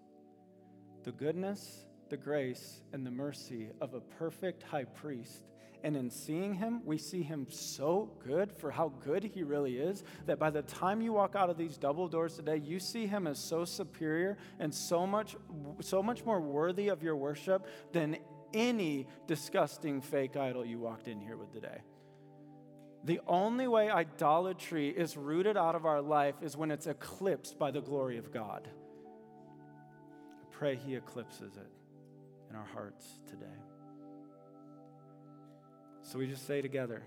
the 1.04 1.12
goodness, 1.12 1.84
the 2.10 2.16
grace, 2.16 2.80
and 2.92 3.04
the 3.04 3.10
mercy 3.10 3.70
of 3.80 3.94
a 3.94 4.00
perfect 4.00 4.62
high 4.62 4.84
priest. 4.84 5.42
And 5.84 5.96
in 5.96 6.10
seeing 6.10 6.54
him, 6.54 6.80
we 6.84 6.96
see 6.96 7.22
him 7.22 7.48
so 7.50 8.12
good 8.24 8.52
for 8.52 8.70
how 8.70 8.90
good 9.04 9.24
he 9.24 9.42
really 9.42 9.78
is 9.78 10.04
that 10.26 10.38
by 10.38 10.50
the 10.50 10.62
time 10.62 11.02
you 11.02 11.12
walk 11.12 11.34
out 11.34 11.50
of 11.50 11.56
these 11.56 11.76
double 11.76 12.06
doors 12.06 12.36
today, 12.36 12.58
you 12.58 12.78
see 12.78 13.06
him 13.06 13.26
as 13.26 13.38
so 13.38 13.64
superior 13.64 14.36
and 14.60 14.72
so 14.72 15.06
much, 15.08 15.34
so 15.80 16.00
much 16.00 16.24
more 16.24 16.40
worthy 16.40 16.86
of 16.86 17.02
your 17.02 17.16
worship 17.16 17.66
than 17.92 18.16
any 18.54 19.08
disgusting 19.26 20.00
fake 20.00 20.36
idol 20.36 20.64
you 20.64 20.78
walked 20.78 21.08
in 21.08 21.20
here 21.20 21.36
with 21.36 21.52
today. 21.52 21.80
The 23.04 23.20
only 23.26 23.66
way 23.66 23.90
idolatry 23.90 24.88
is 24.88 25.16
rooted 25.16 25.56
out 25.56 25.74
of 25.74 25.86
our 25.86 26.00
life 26.00 26.36
is 26.40 26.56
when 26.56 26.70
it's 26.70 26.86
eclipsed 26.86 27.58
by 27.58 27.70
the 27.70 27.80
glory 27.80 28.16
of 28.16 28.32
God. 28.32 28.68
I 30.40 30.44
pray 30.52 30.76
He 30.76 30.94
eclipses 30.94 31.56
it 31.56 31.70
in 32.48 32.56
our 32.56 32.66
hearts 32.72 33.06
today. 33.28 33.46
So 36.02 36.18
we 36.18 36.28
just 36.28 36.46
say 36.46 36.62
together, 36.62 37.02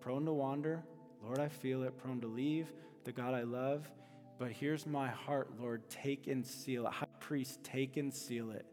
prone 0.00 0.24
to 0.24 0.32
wander, 0.32 0.84
Lord, 1.22 1.38
I 1.38 1.48
feel 1.48 1.82
it, 1.82 1.98
prone 1.98 2.20
to 2.20 2.28
leave 2.28 2.72
the 3.04 3.12
God 3.12 3.34
I 3.34 3.42
love, 3.42 3.90
but 4.38 4.52
here's 4.52 4.86
my 4.86 5.08
heart, 5.08 5.50
Lord, 5.58 5.88
take 5.88 6.26
and 6.26 6.46
seal 6.46 6.86
it. 6.86 6.92
High 6.92 7.06
priest, 7.20 7.62
take 7.62 7.96
and 7.96 8.12
seal 8.12 8.50
it. 8.50 8.66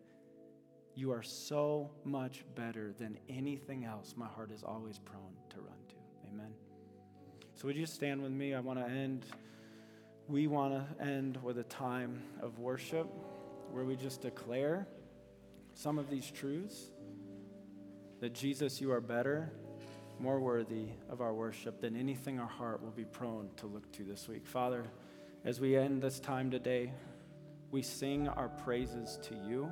You 0.96 1.12
are 1.12 1.24
so 1.24 1.90
much 2.04 2.46
better 2.56 2.94
than 3.00 3.18
anything 3.30 3.86
else 3.86 4.14
my 4.16 4.28
heart 4.28 4.52
is 4.52 4.64
always 4.64 5.00
prone. 5.00 5.34
Amen. 6.34 6.54
So, 7.54 7.68
would 7.68 7.76
you 7.76 7.86
stand 7.86 8.24
with 8.24 8.32
me? 8.32 8.56
I 8.56 8.60
want 8.60 8.80
to 8.80 8.86
end, 8.86 9.26
we 10.28 10.48
want 10.48 10.74
to 10.74 11.04
end 11.04 11.38
with 11.44 11.60
a 11.60 11.64
time 11.64 12.24
of 12.42 12.58
worship 12.58 13.08
where 13.72 13.86
we 13.86 13.96
just 13.96 14.22
declare 14.22 14.88
some 15.76 16.00
of 16.00 16.10
these 16.10 16.32
truths 16.32 16.90
that 18.20 18.34
Jesus, 18.34 18.82
you 18.82 18.92
are 18.92 19.02
better, 19.02 19.52
more 20.20 20.40
worthy 20.40 20.86
of 21.10 21.22
our 21.22 21.34
worship 21.34 21.82
than 21.82 21.96
anything 21.96 22.40
our 22.40 22.48
heart 22.48 22.82
will 22.82 22.92
be 22.92 23.06
prone 23.06 23.50
to 23.58 23.68
look 23.68 23.92
to 23.92 24.04
this 24.04 24.28
week. 24.28 24.48
Father, 24.48 24.86
as 25.46 25.60
we 25.60 25.76
end 25.76 26.02
this 26.02 26.20
time 26.20 26.50
today, 26.50 26.94
we 27.70 27.82
sing 27.84 28.28
our 28.28 28.50
praises 28.50 29.20
to 29.24 29.36
you. 29.36 29.72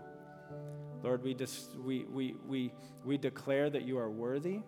Lord, 1.02 1.24
we, 1.24 1.34
dis- 1.34 1.70
we, 1.84 2.04
we, 2.04 2.36
we, 2.48 2.72
we 3.04 3.18
declare 3.18 3.70
that 3.70 3.84
you 3.84 3.98
are 3.98 4.12
worthy. 4.12 4.60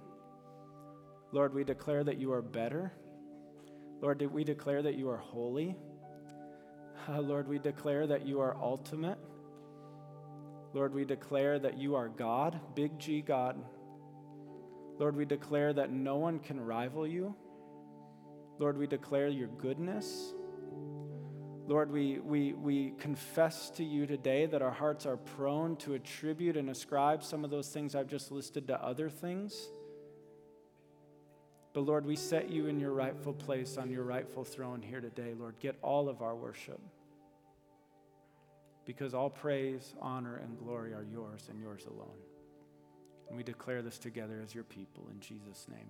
Lord, 1.33 1.55
we 1.55 1.63
declare 1.63 2.03
that 2.03 2.19
you 2.19 2.31
are 2.31 2.43
better. 2.43 2.93
Lord, 4.01 4.21
we 4.31 4.43
declare 4.43 4.83
that 4.83 4.93
you 4.93 5.09
are 5.09 5.17
holy. 5.17 5.75
Uh, 7.09 7.21
Lord, 7.21 7.47
we 7.47 7.57
declare 7.57 8.05
that 8.05 8.23
you 8.27 8.39
are 8.39 8.55
ultimate. 8.55 9.17
Lord, 10.73 10.93
we 10.93 11.05
declare 11.05 11.57
that 11.57 11.75
you 11.79 11.95
are 11.95 12.07
God, 12.07 12.59
big 12.75 12.99
G 12.99 13.21
God. 13.21 13.57
Lord, 14.99 15.15
we 15.15 15.25
declare 15.25 15.73
that 15.73 15.91
no 15.91 16.17
one 16.17 16.37
can 16.37 16.59
rival 16.59 17.07
you. 17.07 17.35
Lord, 18.59 18.77
we 18.77 18.85
declare 18.85 19.27
your 19.27 19.47
goodness. 19.47 20.35
Lord, 21.65 21.91
we, 21.91 22.19
we, 22.19 22.53
we 22.53 22.93
confess 22.99 23.71
to 23.71 23.83
you 23.83 24.05
today 24.05 24.45
that 24.45 24.61
our 24.61 24.71
hearts 24.71 25.07
are 25.07 25.17
prone 25.17 25.77
to 25.77 25.95
attribute 25.95 26.57
and 26.57 26.69
ascribe 26.69 27.23
some 27.23 27.43
of 27.43 27.49
those 27.49 27.69
things 27.69 27.95
I've 27.95 28.07
just 28.07 28.31
listed 28.31 28.67
to 28.67 28.79
other 28.79 29.09
things. 29.09 29.69
But 31.73 31.81
Lord, 31.81 32.05
we 32.05 32.15
set 32.15 32.49
you 32.49 32.67
in 32.67 32.79
your 32.79 32.91
rightful 32.91 33.33
place 33.33 33.77
on 33.77 33.89
your 33.89 34.03
rightful 34.03 34.43
throne 34.43 34.81
here 34.81 35.01
today. 35.01 35.33
Lord, 35.37 35.55
get 35.59 35.75
all 35.81 36.07
of 36.07 36.21
our 36.21 36.35
worship. 36.35 36.79
Because 38.85 39.13
all 39.13 39.29
praise, 39.29 39.95
honor, 39.99 40.35
and 40.35 40.57
glory 40.59 40.93
are 40.93 41.05
yours 41.11 41.47
and 41.49 41.59
yours 41.59 41.85
alone. 41.87 42.19
And 43.27 43.37
we 43.37 43.43
declare 43.43 43.81
this 43.81 43.97
together 43.97 44.39
as 44.43 44.53
your 44.53 44.65
people 44.65 45.07
in 45.11 45.19
Jesus' 45.19 45.67
name. 45.69 45.89